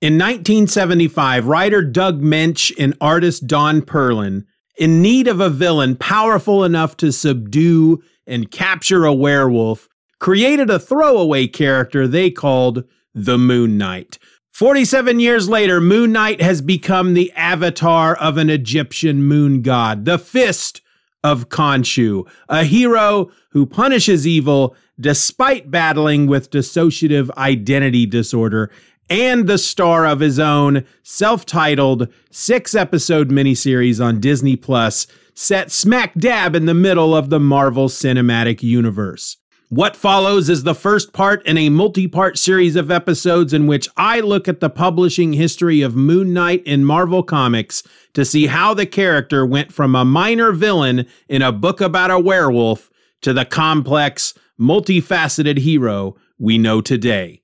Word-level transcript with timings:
In 0.00 0.14
1975, 0.14 1.46
writer 1.46 1.82
Doug 1.82 2.22
Moench 2.22 2.72
and 2.78 2.96
artist 3.02 3.46
Don 3.46 3.82
Perlin, 3.82 4.46
in 4.78 5.02
need 5.02 5.28
of 5.28 5.40
a 5.40 5.50
villain 5.50 5.94
powerful 5.94 6.64
enough 6.64 6.96
to 6.98 7.12
subdue 7.12 8.02
and 8.26 8.50
capture 8.50 9.04
a 9.04 9.12
werewolf, 9.12 9.90
created 10.18 10.70
a 10.70 10.78
throwaway 10.78 11.46
character 11.46 12.08
they 12.08 12.30
called 12.30 12.84
the 13.12 13.36
Moon 13.36 13.76
Knight. 13.76 14.18
47 14.52 15.20
years 15.20 15.50
later, 15.50 15.82
Moon 15.82 16.12
Knight 16.12 16.40
has 16.40 16.62
become 16.62 17.12
the 17.12 17.30
avatar 17.32 18.16
of 18.16 18.38
an 18.38 18.48
Egyptian 18.48 19.22
moon 19.22 19.60
god, 19.60 20.06
the 20.06 20.18
Fist 20.18 20.80
of 21.22 21.50
Khonshu, 21.50 22.26
a 22.48 22.64
hero 22.64 23.30
who 23.50 23.66
punishes 23.66 24.26
evil 24.26 24.74
despite 24.98 25.70
battling 25.70 26.26
with 26.26 26.50
dissociative 26.50 27.30
identity 27.36 28.06
disorder 28.06 28.70
and 29.10 29.46
the 29.46 29.58
star 29.58 30.06
of 30.06 30.20
his 30.20 30.38
own 30.38 30.84
self-titled 31.02 32.08
six-episode 32.30 33.28
miniseries 33.28 34.02
on 34.02 34.20
Disney 34.20 34.56
Plus 34.56 35.06
set 35.34 35.70
smack 35.70 36.14
dab 36.14 36.54
in 36.54 36.66
the 36.66 36.74
middle 36.74 37.14
of 37.14 37.28
the 37.28 37.40
Marvel 37.40 37.88
Cinematic 37.88 38.62
Universe. 38.62 39.36
What 39.68 39.94
follows 39.94 40.48
is 40.48 40.64
the 40.64 40.74
first 40.74 41.12
part 41.12 41.46
in 41.46 41.56
a 41.56 41.68
multi 41.68 42.08
part 42.08 42.36
series 42.36 42.74
of 42.74 42.90
episodes 42.90 43.52
in 43.52 43.68
which 43.68 43.88
I 43.96 44.18
look 44.18 44.48
at 44.48 44.58
the 44.58 44.68
publishing 44.68 45.34
history 45.34 45.80
of 45.80 45.94
Moon 45.94 46.32
Knight 46.32 46.64
in 46.66 46.84
Marvel 46.84 47.22
Comics 47.22 47.84
to 48.14 48.24
see 48.24 48.46
how 48.46 48.74
the 48.74 48.86
character 48.86 49.46
went 49.46 49.72
from 49.72 49.94
a 49.94 50.04
minor 50.04 50.50
villain 50.50 51.06
in 51.28 51.40
a 51.40 51.52
book 51.52 51.80
about 51.80 52.10
a 52.10 52.18
werewolf 52.18 52.90
to 53.22 53.32
the 53.32 53.44
complex, 53.44 54.34
multifaceted 54.58 55.58
hero 55.58 56.16
we 56.36 56.58
know 56.58 56.80
today. 56.80 57.40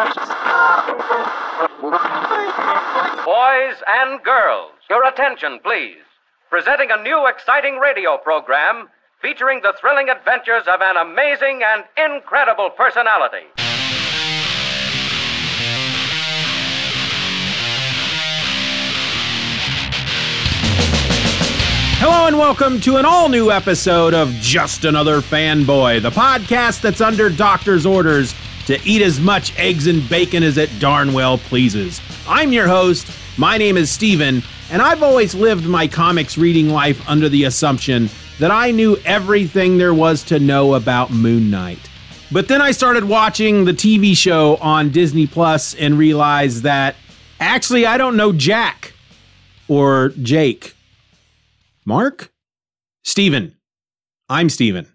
Boys 0.00 0.08
and 3.86 4.22
girls, 4.24 4.72
your 4.88 5.06
attention, 5.06 5.58
please. 5.62 5.98
Presenting 6.48 6.90
a 6.90 7.02
new 7.02 7.26
exciting 7.28 7.76
radio 7.76 8.16
program 8.16 8.88
featuring 9.20 9.60
the 9.60 9.74
thrilling 9.78 10.08
adventures 10.08 10.62
of 10.72 10.80
an 10.80 10.96
amazing 10.96 11.60
and 11.62 11.84
incredible 11.98 12.70
personality. 12.70 13.44
Hello 22.02 22.26
and 22.26 22.38
welcome 22.38 22.80
to 22.80 22.96
an 22.96 23.04
all 23.04 23.28
new 23.28 23.50
episode 23.50 24.14
of 24.14 24.30
Just 24.36 24.86
Another 24.86 25.20
Fanboy, 25.20 26.00
the 26.00 26.08
podcast 26.08 26.80
that's 26.80 27.02
under 27.02 27.28
doctor's 27.28 27.84
orders 27.84 28.32
to 28.70 28.80
eat 28.84 29.02
as 29.02 29.20
much 29.20 29.56
eggs 29.58 29.86
and 29.86 30.08
bacon 30.08 30.42
as 30.42 30.56
it 30.56 30.70
darn 30.78 31.12
well 31.12 31.38
pleases. 31.38 32.00
I'm 32.26 32.52
your 32.52 32.68
host. 32.68 33.06
My 33.36 33.58
name 33.58 33.76
is 33.76 33.90
Steven, 33.90 34.42
and 34.70 34.80
I've 34.80 35.02
always 35.02 35.34
lived 35.34 35.66
my 35.66 35.88
comics 35.88 36.38
reading 36.38 36.68
life 36.68 37.06
under 37.08 37.28
the 37.28 37.44
assumption 37.44 38.08
that 38.38 38.50
I 38.50 38.70
knew 38.70 38.96
everything 39.04 39.76
there 39.76 39.94
was 39.94 40.22
to 40.24 40.38
know 40.38 40.74
about 40.74 41.10
Moon 41.10 41.50
Knight. 41.50 41.90
But 42.32 42.46
then 42.46 42.62
I 42.62 42.70
started 42.70 43.04
watching 43.04 43.64
the 43.64 43.72
TV 43.72 44.16
show 44.16 44.56
on 44.56 44.90
Disney 44.90 45.26
Plus 45.26 45.74
and 45.74 45.98
realized 45.98 46.62
that 46.62 46.94
actually 47.40 47.86
I 47.86 47.98
don't 47.98 48.16
know 48.16 48.32
Jack 48.32 48.92
or 49.66 50.10
Jake. 50.22 50.74
Mark? 51.84 52.32
Steven. 53.02 53.56
I'm 54.28 54.48
Steven. 54.48 54.86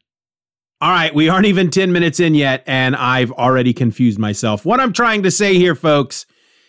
All 0.82 0.92
right, 0.92 1.16
we 1.16 1.30
aren't 1.30 1.46
even 1.46 1.70
10 1.70 1.94
minutes 1.94 2.20
in 2.20 2.36
yet, 2.36 2.62
and 2.68 2.98
I've 2.98 3.32
already 3.32 3.74
confused 3.74 4.20
myself. 4.20 4.66
What 4.66 4.82
I'm 4.82 4.92
trying 4.92 5.24
to 5.24 5.32
say 5.32 5.56
here, 5.56 5.74
folks, 5.74 6.26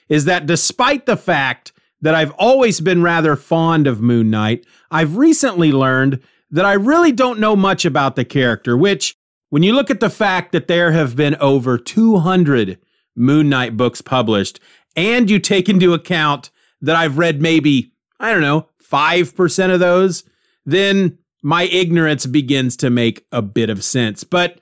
is 0.09 0.27
that 0.27 0.47
despite 0.47 1.07
the 1.07 1.17
fact 1.17 1.73
that 2.01 2.15
I've 2.15 2.31
always 2.33 2.81
been 2.81 3.03
rather 3.03 3.34
fond 3.34 3.89
of 3.89 4.01
Moon 4.01 4.31
Knight, 4.31 4.65
I've 4.93 5.17
recently 5.17 5.73
learned 5.73 6.21
that 6.53 6.65
I 6.65 6.75
really 6.75 7.11
don't 7.11 7.41
know 7.41 7.56
much 7.56 7.84
about 7.84 8.15
the 8.15 8.25
character, 8.25 8.77
which, 8.77 9.16
when 9.50 9.65
you 9.65 9.72
look 9.72 9.91
at 9.91 9.99
the 9.99 10.09
fact 10.09 10.53
that 10.53 10.69
there 10.69 10.93
have 10.93 11.16
been 11.16 11.34
over 11.37 11.77
200 11.77 12.78
Moon 13.16 13.49
Knight 13.49 13.77
books 13.77 14.00
published, 14.00 14.61
and 14.95 15.28
you 15.28 15.41
take 15.41 15.69
into 15.69 15.95
account 15.95 16.50
that 16.81 16.95
I've 16.95 17.19
read 17.19 17.43
maybe, 17.43 17.93
I 18.21 18.31
don't 18.31 18.41
know, 18.41 18.69
5% 18.89 19.75
of 19.75 19.81
those, 19.81 20.22
then 20.65 21.19
my 21.47 21.62
ignorance 21.67 22.27
begins 22.27 22.77
to 22.77 22.91
make 22.91 23.25
a 23.31 23.41
bit 23.41 23.71
of 23.71 23.84
sense. 23.84 24.25
But 24.25 24.59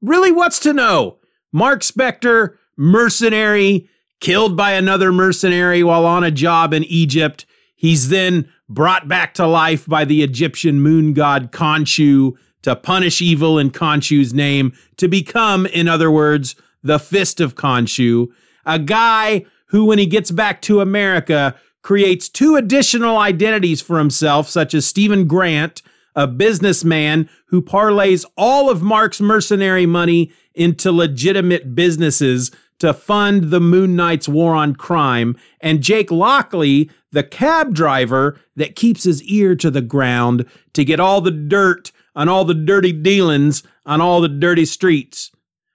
really, 0.00 0.30
what's 0.30 0.60
to 0.60 0.72
know? 0.72 1.18
Mark 1.52 1.80
Spector, 1.80 2.54
mercenary, 2.76 3.88
killed 4.20 4.56
by 4.56 4.74
another 4.74 5.10
mercenary 5.10 5.82
while 5.82 6.06
on 6.06 6.22
a 6.22 6.30
job 6.30 6.72
in 6.72 6.84
Egypt. 6.84 7.44
He's 7.74 8.08
then 8.08 8.48
brought 8.68 9.08
back 9.08 9.34
to 9.34 9.48
life 9.48 9.84
by 9.86 10.04
the 10.04 10.22
Egyptian 10.22 10.80
moon 10.80 11.12
god 11.12 11.50
Khonshu 11.50 12.34
to 12.62 12.76
punish 12.76 13.20
evil 13.20 13.58
in 13.58 13.72
Khonshu's 13.72 14.32
name, 14.32 14.72
to 14.98 15.08
become, 15.08 15.66
in 15.66 15.88
other 15.88 16.08
words, 16.08 16.54
the 16.84 17.00
Fist 17.00 17.40
of 17.40 17.56
Khonshu, 17.56 18.28
a 18.64 18.78
guy 18.78 19.44
who, 19.70 19.86
when 19.86 19.98
he 19.98 20.06
gets 20.06 20.30
back 20.30 20.62
to 20.62 20.82
America, 20.82 21.56
creates 21.82 22.28
two 22.28 22.54
additional 22.54 23.18
identities 23.18 23.80
for 23.80 23.98
himself, 23.98 24.48
such 24.48 24.72
as 24.72 24.86
Stephen 24.86 25.26
Grant, 25.26 25.82
a 26.18 26.26
businessman 26.26 27.30
who 27.46 27.62
parlays 27.62 28.24
all 28.36 28.68
of 28.68 28.82
Mark's 28.82 29.20
mercenary 29.20 29.86
money 29.86 30.32
into 30.52 30.90
legitimate 30.90 31.76
businesses 31.76 32.50
to 32.80 32.92
fund 32.92 33.44
the 33.44 33.60
Moon 33.60 33.94
Knight's 33.94 34.28
war 34.28 34.52
on 34.56 34.74
crime, 34.74 35.36
and 35.60 35.80
Jake 35.80 36.10
Lockley, 36.10 36.90
the 37.12 37.22
cab 37.22 37.72
driver 37.72 38.38
that 38.56 38.74
keeps 38.74 39.04
his 39.04 39.22
ear 39.22 39.54
to 39.54 39.70
the 39.70 39.80
ground 39.80 40.44
to 40.72 40.84
get 40.84 40.98
all 40.98 41.20
the 41.20 41.30
dirt 41.30 41.92
on 42.16 42.28
all 42.28 42.44
the 42.44 42.52
dirty 42.52 42.92
dealings 42.92 43.62
on 43.86 44.00
all 44.00 44.20
the 44.20 44.28
dirty 44.28 44.64
streets. 44.64 45.30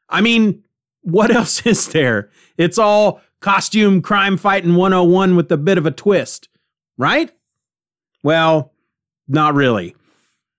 I 0.09 0.19
mean, 0.19 0.61
what 1.03 1.31
else 1.35 1.65
is 1.65 1.87
there? 1.87 2.29
It's 2.57 2.77
all 2.77 3.21
costume 3.39 4.01
crime 4.01 4.35
fighting 4.35 4.75
101 4.75 5.37
with 5.37 5.49
a 5.53 5.57
bit 5.57 5.77
of 5.77 5.85
a 5.85 5.91
twist, 5.91 6.49
right? 6.97 7.31
Well, 8.23 8.73
not 9.29 9.53
really. 9.53 9.95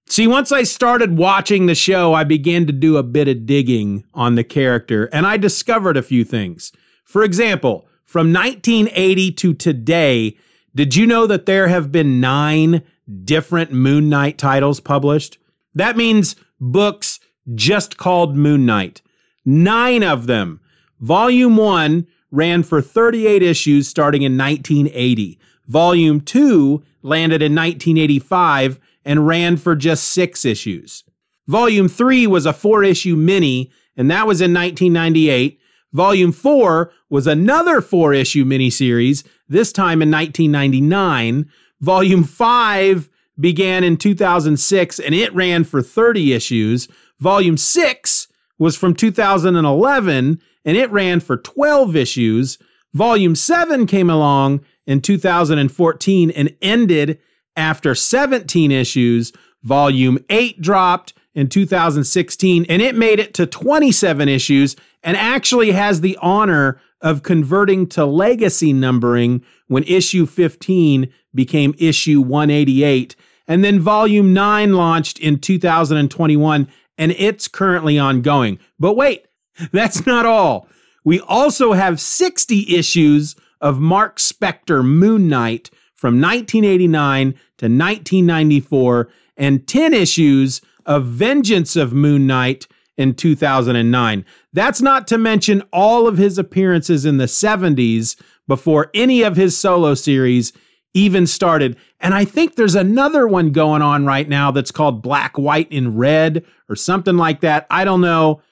See, 0.07 0.27
once 0.27 0.53
I 0.53 0.65
started 0.65 1.17
watching 1.17 1.67
the 1.67 1.75
show, 1.75 2.13
I 2.13 2.25
began 2.25 2.67
to 2.67 2.73
do 2.73 2.97
a 2.97 3.03
bit 3.03 3.27
of 3.27 3.47
digging 3.47 4.05
on 4.13 4.35
the 4.35 4.45
character 4.45 5.07
and 5.13 5.27
I 5.27 5.37
discovered 5.37 5.97
a 5.97 6.03
few 6.03 6.25
things. 6.25 6.73
For 7.05 7.25
example, 7.25 7.89
from 8.05 8.33
1980 8.33 9.33
to 9.33 9.55
today, 9.55 10.37
did 10.75 10.95
you 10.95 11.07
know 11.07 11.27
that 11.27 11.47
there 11.47 11.69
have 11.69 11.91
been 11.91 12.21
nine 12.21 12.83
different 13.25 13.73
Moon 13.73 14.09
Knight 14.09 14.39
titles 14.39 14.79
published? 14.79 15.39
That 15.75 15.97
means 15.97 16.37
books 16.61 17.19
just 17.55 17.97
called 17.97 18.37
Moon 18.37 18.67
Knight. 18.67 19.01
Nine 19.45 20.03
of 20.03 20.27
them. 20.27 20.61
Volume 21.01 21.57
1 21.57 22.07
ran 22.31 22.63
for 22.63 22.83
38 22.83 23.43
issues 23.43 23.89
starting 23.89 24.23
in 24.23 24.37
1980. 24.37 25.39
Volume 25.67 26.21
2 26.21 26.83
landed 27.03 27.43
in 27.43 27.55
1985 27.55 28.79
and 29.05 29.27
ran 29.27 29.57
for 29.57 29.77
just 29.77 30.09
six 30.09 30.45
issues. 30.45 31.05
Volume 31.47 31.89
3 31.89 32.27
was 32.27 32.47
a 32.47 32.53
four 32.53 32.83
issue 32.83 33.17
mini, 33.17 33.71
and 33.97 34.11
that 34.11 34.27
was 34.27 34.41
in 34.41 34.55
1998. 34.55 35.61
Volume 35.93 36.33
4 36.33 36.93
was 37.11 37.27
another 37.27 37.81
four 37.81 38.13
issue 38.13 38.45
miniseries, 38.45 39.25
this 39.49 39.73
time 39.73 40.03
in 40.03 40.11
1999. 40.11 41.49
Volume 41.81 42.25
5 42.25 43.11
began 43.39 43.85
in 43.85 43.97
2006 43.97 44.99
and 44.99 45.15
it 45.15 45.35
ran 45.35 45.65
for 45.65 45.83
30 45.83 46.33
issues. 46.33 46.89
Volume 47.21 47.57
6 47.57 48.29
was 48.59 48.77
from 48.77 48.95
2011 48.95 50.41
and 50.65 50.77
it 50.77 50.91
ran 50.91 51.21
for 51.21 51.37
12 51.37 51.97
issues. 51.97 52.59
Volume 52.93 53.35
7 53.35 53.87
came 53.87 54.09
along 54.09 54.65
in 54.87 55.01
2014 55.01 56.31
and 56.31 56.57
ended 56.63 57.19
after 57.57 57.95
17 57.95 58.71
issues. 58.71 59.33
Volume 59.63 60.19
8 60.29 60.61
dropped 60.61 61.15
in 61.35 61.49
2016 61.49 62.67
and 62.69 62.83
it 62.83 62.95
made 62.95 63.19
it 63.19 63.35
to 63.35 63.47
27 63.47 64.29
issues 64.29 64.77
and 65.03 65.17
actually 65.17 65.73
has 65.73 66.01
the 66.01 66.19
honor 66.21 66.81
of 67.01 67.23
converting 67.23 67.87
to 67.87 68.05
legacy 68.05 68.73
numbering 68.73 69.45
when 69.69 69.83
issue 69.85 70.27
15 70.27 71.13
became 71.35 71.75
issue 71.79 72.21
188. 72.21 73.17
And 73.47 73.65
then 73.65 73.81
volume 73.81 74.33
9 74.33 74.73
launched 74.73 75.19
in 75.19 75.39
2021 75.39 76.69
and 76.97 77.13
it's 77.13 77.49
currently 77.49 77.99
ongoing. 77.99 78.59
But 78.79 78.95
wait, 78.95 79.27
that's 79.73 80.07
not 80.07 80.27
all. 80.27 80.69
We 81.05 81.21
also 81.21 81.73
have 81.73 82.01
60 82.01 82.75
issues 82.75 83.37
of 83.61 83.79
Mark 83.81 84.17
Spector 84.17 84.85
Moon 84.85 85.29
Knight 85.29 85.71
from 85.95 86.21
1989 86.21 87.33
to 87.33 87.67
1994 87.67 89.09
and 89.37 89.67
10 89.67 89.95
issues 89.95 90.61
of 90.87 91.07
Vengeance 91.07 91.77
of 91.77 91.93
Moon 91.93 92.27
Knight 92.27 92.67
in 92.97 93.15
2009. 93.15 94.25
That's 94.53 94.81
not 94.81 95.07
to 95.09 95.19
mention 95.19 95.63
all 95.73 96.07
of 96.07 96.19
his 96.19 96.39
appearances 96.39 97.05
in 97.05 97.19
the 97.19 97.25
70s 97.25 98.21
before 98.47 98.91
any 98.95 99.23
of 99.23 99.37
his 99.37 99.59
solo 99.59 99.95
series 99.95 100.53
even 100.93 101.27
started. 101.27 101.77
And 101.99 102.15
I 102.15 102.25
think 102.25 102.55
there's 102.55 102.77
another 102.77 103.27
one 103.27 103.51
going 103.51 103.83
on 103.83 104.07
right 104.07 104.29
now 104.29 104.51
that's 104.51 104.71
called 104.71 105.03
Black, 105.03 105.37
White, 105.37 105.73
and 105.73 105.99
Red 105.99 106.45
or 106.69 106.77
something 106.77 107.17
like 107.17 107.41
that. 107.41 107.67
I 107.69 107.85
don't 107.85 108.01
know. 108.01 108.43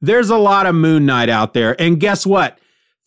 There's 0.00 0.30
a 0.30 0.36
lot 0.36 0.66
of 0.66 0.74
Moon 0.74 1.04
Knight 1.04 1.28
out 1.28 1.54
there. 1.54 1.80
And 1.80 1.98
guess 1.98 2.24
what? 2.24 2.58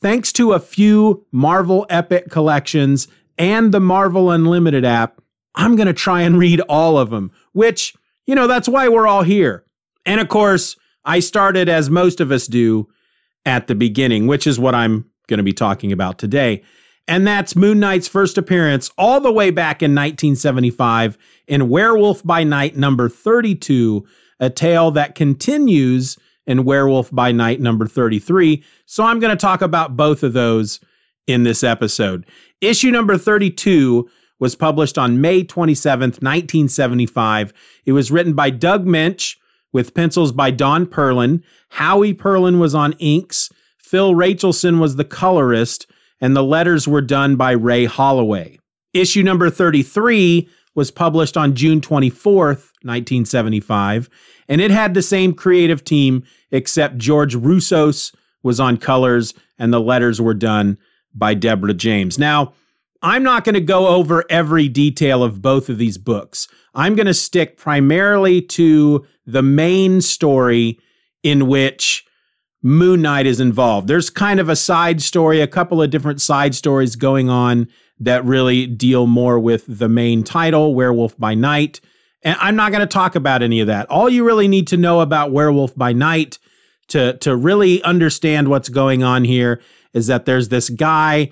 Thanks 0.02 0.32
to 0.34 0.54
a 0.54 0.60
few 0.60 1.26
Marvel 1.32 1.86
Epic 1.90 2.30
collections 2.30 3.08
and 3.38 3.74
the 3.74 3.80
Marvel 3.80 4.32
Unlimited 4.32 4.86
app, 4.86 5.22
I'm 5.56 5.76
going 5.76 5.88
to 5.88 5.94
try 5.94 6.22
and 6.22 6.38
read 6.38 6.62
all 6.62 6.98
of 6.98 7.10
them, 7.10 7.32
which, 7.54 7.96
you 8.26 8.36
know, 8.36 8.48
that's 8.48 8.70
why 8.70 8.88
we're 8.88 9.08
all 9.08 9.24
here. 9.24 9.66
And 10.06 10.22
of 10.22 10.30
course, 10.30 10.76
I 11.06 11.20
started 11.20 11.70
as 11.70 11.90
most 11.90 12.20
of 12.20 12.32
us 12.32 12.48
do 12.48 12.88
at 13.46 13.68
the 13.68 13.76
beginning, 13.76 14.28
which 14.28 14.46
is 14.46 14.60
what 14.60 14.76
I'm 14.76 15.10
going 15.28 15.38
to 15.38 15.44
be 15.44 15.54
talking 15.54 15.92
about 15.92 16.20
today. 16.20 16.64
And 17.08 17.26
that's 17.26 17.56
Moon 17.56 17.80
Knight's 17.80 18.08
first 18.08 18.38
appearance 18.38 18.92
all 18.98 19.22
the 19.22 19.32
way 19.32 19.50
back 19.50 19.82
in 19.82 19.92
1975 19.92 21.18
in 21.48 21.70
Werewolf 21.70 22.24
by 22.24 22.44
Night 22.44 22.76
number 22.76 23.08
32, 23.08 24.06
a 24.40 24.50
tale 24.50 24.92
that 24.92 25.16
continues 25.16 26.18
in 26.46 26.66
Werewolf 26.66 27.10
by 27.12 27.32
Night 27.32 27.62
number 27.62 27.88
33. 27.88 28.64
So 28.86 29.06
I'm 29.06 29.20
going 29.20 29.36
to 29.36 29.42
talk 29.42 29.62
about 29.62 29.96
both 29.96 30.24
of 30.24 30.34
those 30.34 30.82
in 31.28 31.44
this 31.44 31.64
episode. 31.64 32.26
Issue 32.62 32.90
number 32.90 33.18
32 33.18 34.10
was 34.40 34.56
published 34.56 34.98
on 34.98 35.22
May 35.22 35.44
27th, 35.44 36.22
1975. 36.22 37.54
It 37.86 37.92
was 37.92 38.12
written 38.12 38.34
by 38.34 38.50
Doug 38.50 38.86
Moench 38.86 39.38
with 39.72 39.94
pencils 39.94 40.32
by 40.32 40.52
Don 40.52 40.86
Perlin. 40.86 41.44
Howie 41.70 42.14
Perlin 42.14 42.60
was 42.60 42.74
on 42.74 42.94
inks. 42.94 43.52
Phil 43.78 44.16
Rachelson 44.16 44.80
was 44.80 44.96
the 44.96 45.06
colorist, 45.06 45.88
and 46.20 46.36
the 46.36 46.44
letters 46.44 46.88
were 46.88 47.02
done 47.02 47.36
by 47.36 47.52
Ray 47.52 47.86
Holloway. 47.86 48.60
Issue 48.94 49.24
number 49.24 49.50
33 49.50 50.50
was 50.74 50.92
published 50.92 51.38
on 51.38 51.56
June 51.56 51.80
24th, 51.82 52.72
1975, 52.84 54.10
and 54.48 54.62
it 54.62 54.72
had 54.72 54.94
the 54.94 55.02
same 55.02 55.34
creative 55.34 55.84
team, 55.84 56.24
except 56.52 56.98
George 56.98 57.36
Roussos 57.36 58.16
was 58.44 58.60
on 58.60 58.78
colors, 58.78 59.34
and 59.60 59.72
the 59.74 59.82
letters 59.82 60.20
were 60.20 60.34
done 60.34 60.78
by 61.14 61.34
Deborah 61.34 61.74
James. 61.74 62.18
Now, 62.18 62.54
I'm 63.02 63.24
not 63.24 63.44
going 63.44 63.56
to 63.56 63.62
go 63.62 63.88
over 63.88 64.24
every 64.30 64.68
detail 64.68 65.24
of 65.24 65.42
both 65.42 65.70
of 65.70 65.78
these 65.78 65.98
books. 65.98 66.48
I'm 66.74 66.96
going 66.96 67.08
to 67.08 67.14
stick 67.14 67.58
primarily 67.58 68.42
to 68.42 69.06
the 69.26 69.44
main 69.44 70.02
story 70.02 70.80
in 71.24 71.48
which 71.48 72.06
Moon 72.64 73.02
Knight 73.02 73.26
is 73.26 73.40
involved. 73.40 73.88
There's 73.88 74.10
kind 74.10 74.40
of 74.40 74.50
a 74.50 74.56
side 74.56 75.02
story, 75.02 75.42
a 75.42 75.48
couple 75.48 75.82
of 75.82 75.90
different 75.90 76.22
side 76.22 76.56
stories 76.56 76.96
going 76.96 77.30
on 77.30 77.68
that 78.00 78.26
really 78.26 78.66
deal 78.66 79.08
more 79.08 79.40
with 79.40 79.66
the 79.68 79.90
main 79.90 80.24
title, 80.24 80.74
Werewolf 80.76 81.18
by 81.18 81.34
Night. 81.34 81.82
And 82.24 82.38
I'm 82.40 82.56
not 82.56 82.72
going 82.72 82.82
to 82.82 82.88
talk 82.88 83.16
about 83.16 83.44
any 83.44 83.60
of 83.60 83.68
that. 83.68 83.90
All 83.90 84.10
you 84.10 84.26
really 84.26 84.48
need 84.48 84.68
to 84.68 84.78
know 84.78 85.02
about 85.02 85.32
Werewolf 85.32 85.76
by 85.76 85.94
Night 85.94 86.40
to, 86.88 87.18
to 87.18 87.36
really 87.36 87.82
understand 87.84 88.48
what's 88.48 88.70
going 88.70 89.04
on 89.04 89.24
here 89.24 89.62
is 89.94 90.08
that 90.08 90.26
there's 90.26 90.50
this 90.50 90.70
guy 90.70 91.32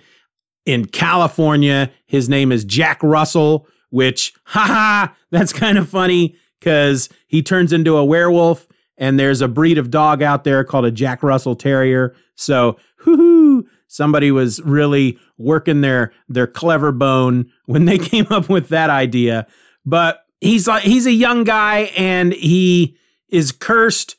in 0.65 0.85
California. 0.85 1.91
His 2.05 2.29
name 2.29 2.51
is 2.51 2.65
Jack 2.65 3.01
Russell, 3.03 3.67
which, 3.89 4.33
haha, 4.45 5.13
that's 5.31 5.53
kind 5.53 5.77
of 5.77 5.89
funny 5.89 6.35
because 6.59 7.09
he 7.27 7.41
turns 7.41 7.73
into 7.73 7.97
a 7.97 8.05
werewolf 8.05 8.67
and 8.97 9.19
there's 9.19 9.41
a 9.41 9.47
breed 9.47 9.77
of 9.77 9.91
dog 9.91 10.21
out 10.21 10.43
there 10.43 10.63
called 10.63 10.85
a 10.85 10.91
Jack 10.91 11.21
Russell 11.21 11.55
Terrier. 11.55 12.15
So, 12.35 12.77
hoo 12.97 13.65
somebody 13.87 14.31
was 14.31 14.61
really 14.61 15.17
working 15.37 15.81
their 15.81 16.11
their 16.27 16.47
clever 16.47 16.91
bone 16.91 17.49
when 17.65 17.85
they 17.85 17.97
came 18.11 18.27
up 18.29 18.49
with 18.49 18.69
that 18.69 18.89
idea. 18.89 19.47
But 19.85 20.25
he's 20.41 20.67
like 20.67 20.83
he's 20.83 21.05
a 21.05 21.11
young 21.11 21.43
guy 21.43 21.91
and 21.97 22.33
he 22.33 22.97
is 23.29 23.51
cursed 23.51 24.15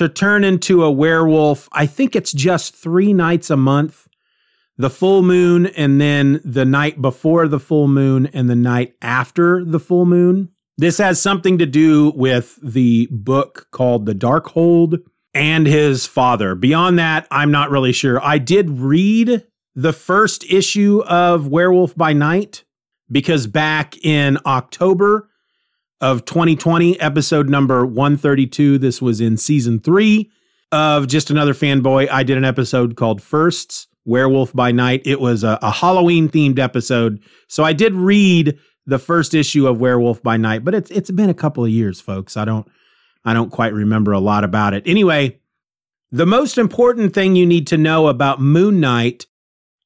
to 0.00 0.08
turn 0.08 0.44
into 0.44 0.82
a 0.82 0.90
werewolf. 0.90 1.68
I 1.72 1.84
think 1.84 2.16
it's 2.16 2.32
just 2.32 2.74
3 2.74 3.12
nights 3.12 3.50
a 3.50 3.56
month. 3.56 4.08
The 4.78 4.88
full 4.88 5.22
moon 5.22 5.66
and 5.66 6.00
then 6.00 6.40
the 6.42 6.64
night 6.64 7.02
before 7.02 7.46
the 7.46 7.60
full 7.60 7.86
moon 7.86 8.26
and 8.28 8.48
the 8.48 8.56
night 8.56 8.94
after 9.02 9.62
the 9.62 9.78
full 9.78 10.06
moon. 10.06 10.48
This 10.78 10.96
has 10.96 11.20
something 11.20 11.58
to 11.58 11.66
do 11.66 12.12
with 12.16 12.58
the 12.62 13.08
book 13.10 13.66
called 13.72 14.06
The 14.06 14.14
Darkhold 14.14 15.00
and 15.34 15.66
his 15.66 16.06
father. 16.06 16.54
Beyond 16.54 16.98
that, 16.98 17.28
I'm 17.30 17.50
not 17.50 17.70
really 17.70 17.92
sure. 17.92 18.24
I 18.24 18.38
did 18.38 18.70
read 18.70 19.46
the 19.74 19.92
first 19.92 20.44
issue 20.44 21.02
of 21.06 21.46
Werewolf 21.46 21.94
by 21.94 22.14
Night 22.14 22.64
because 23.12 23.46
back 23.46 24.02
in 24.02 24.38
October 24.46 25.28
of 26.00 26.24
2020, 26.24 26.98
episode 27.00 27.48
number 27.48 27.84
132, 27.84 28.78
this 28.78 29.02
was 29.02 29.20
in 29.20 29.36
season 29.36 29.80
three 29.80 30.30
of 30.72 31.06
Just 31.08 31.30
Another 31.30 31.54
Fanboy, 31.54 32.08
I 32.10 32.22
did 32.22 32.36
an 32.36 32.44
episode 32.44 32.96
called 32.96 33.22
Firsts 33.22 33.88
Werewolf 34.04 34.52
by 34.52 34.72
Night. 34.72 35.02
It 35.04 35.20
was 35.20 35.44
a, 35.44 35.58
a 35.62 35.70
Halloween 35.70 36.28
themed 36.28 36.58
episode. 36.58 37.20
So 37.48 37.64
I 37.64 37.72
did 37.72 37.94
read 37.94 38.58
the 38.86 38.98
first 38.98 39.34
issue 39.34 39.66
of 39.66 39.78
Werewolf 39.78 40.22
by 40.22 40.36
Night, 40.36 40.64
but 40.64 40.74
it's 40.74 40.90
it's 40.90 41.10
been 41.10 41.30
a 41.30 41.34
couple 41.34 41.64
of 41.64 41.70
years, 41.70 42.00
folks. 42.00 42.36
I 42.36 42.44
don't 42.44 42.66
I 43.24 43.34
don't 43.34 43.50
quite 43.50 43.72
remember 43.72 44.12
a 44.12 44.20
lot 44.20 44.44
about 44.44 44.74
it. 44.74 44.82
Anyway, 44.86 45.38
the 46.10 46.26
most 46.26 46.56
important 46.56 47.14
thing 47.14 47.36
you 47.36 47.46
need 47.46 47.66
to 47.68 47.76
know 47.76 48.08
about 48.08 48.40
Moon 48.40 48.80
Knight 48.80 49.26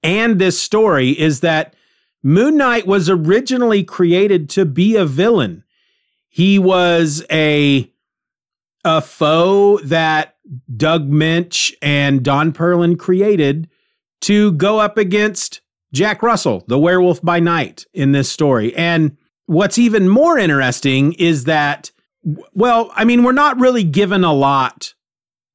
and 0.03 0.39
this 0.39 0.61
story 0.61 1.11
is 1.11 1.41
that 1.41 1.75
Moon 2.23 2.57
Knight 2.57 2.87
was 2.87 3.11
originally 3.11 3.83
created 3.83 4.49
to 4.51 4.65
be 4.65 4.97
a 4.97 5.05
villain. 5.05 5.64
He 6.35 6.59
was 6.59 7.25
a 7.31 7.89
a 8.85 9.01
foe 9.01 9.79
that 9.85 10.35
Doug 10.77 11.09
Moench 11.09 11.73
and 11.81 12.25
Don 12.25 12.53
Perlin 12.53 12.99
created 12.99 13.71
to 14.23 14.51
go 14.51 14.81
up 14.81 14.99
against 14.99 15.61
Jack 15.93 16.25
Russell, 16.25 16.65
the 16.67 16.77
werewolf 16.77 17.23
by 17.23 17.39
night 17.39 17.87
in 17.95 18.11
this 18.11 18.29
story. 18.29 18.75
And 18.75 19.17
what's 19.47 19.79
even 19.79 20.09
more 20.09 20.37
interesting 20.37 21.13
is 21.13 21.45
that, 21.45 21.93
well, 22.25 22.91
I 22.97 23.05
mean, 23.05 23.23
we're 23.23 23.31
not 23.31 23.61
really 23.61 23.85
given 23.85 24.25
a 24.25 24.35
lot 24.35 24.93